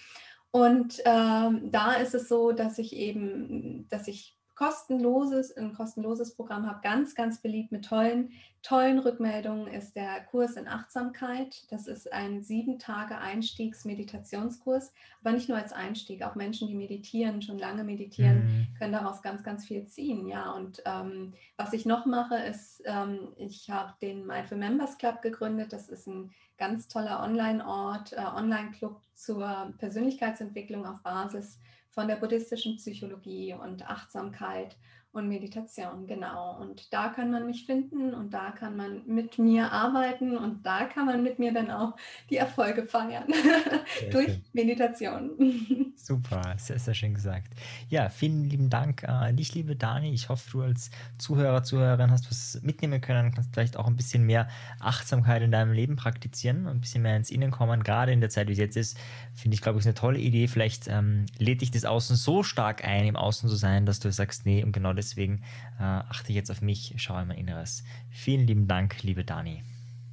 [0.51, 6.69] Und ähm, da ist es so, dass ich eben, dass ich kostenloses, ein kostenloses Programm
[6.69, 8.31] habe, ganz, ganz beliebt mit tollen,
[8.63, 11.65] tollen Rückmeldungen ist der Kurs in Achtsamkeit.
[11.73, 17.43] Das ist ein sieben Tage Einstiegs-Meditationskurs, aber nicht nur als Einstieg, auch Menschen, die meditieren,
[17.43, 18.67] schon lange meditieren, mhm.
[18.79, 20.29] können daraus ganz, ganz viel ziehen.
[20.29, 25.23] Ja, und ähm, was ich noch mache, ist, ähm, ich habe den Mindful Members Club
[25.23, 25.73] gegründet.
[25.73, 31.59] Das ist ein ganz toller Online-Ort, äh, Online-Club zur Persönlichkeitsentwicklung auf Basis
[31.93, 34.77] von der buddhistischen Psychologie und Achtsamkeit
[35.13, 36.59] und Meditation, genau.
[36.59, 40.87] Und da kann man mich finden und da kann man mit mir arbeiten und da
[40.87, 41.95] kann man mit mir dann auch
[42.31, 43.27] die Erfolge feiern
[44.11, 44.45] durch schön.
[44.55, 45.93] Meditation.
[45.97, 47.53] Super, sehr, sehr schön gesagt.
[47.91, 50.13] Ja, vielen lieben Dank an dich, liebe Dani.
[50.13, 54.25] Ich hoffe, du als Zuhörer, Zuhörerin hast was mitnehmen können, kannst vielleicht auch ein bisschen
[54.25, 54.49] mehr
[54.81, 57.83] Achtsamkeit in deinem Leben praktizieren und ein bisschen mehr ins Innen kommen.
[57.83, 58.99] Gerade in der Zeit, wie es jetzt ist,
[59.35, 60.49] finde ich, glaube ich, eine tolle Idee.
[60.49, 64.11] Vielleicht ähm, lädt dich das Außen so stark ein, im Außen zu sein, dass du
[64.11, 65.43] sagst, nee, und genau das deswegen
[65.79, 67.85] äh, achte jetzt auf mich, schaue in mein Inneres.
[68.11, 69.63] Vielen lieben Dank, liebe Dani.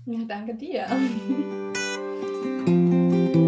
[0.05, 0.87] Ja, danke dir.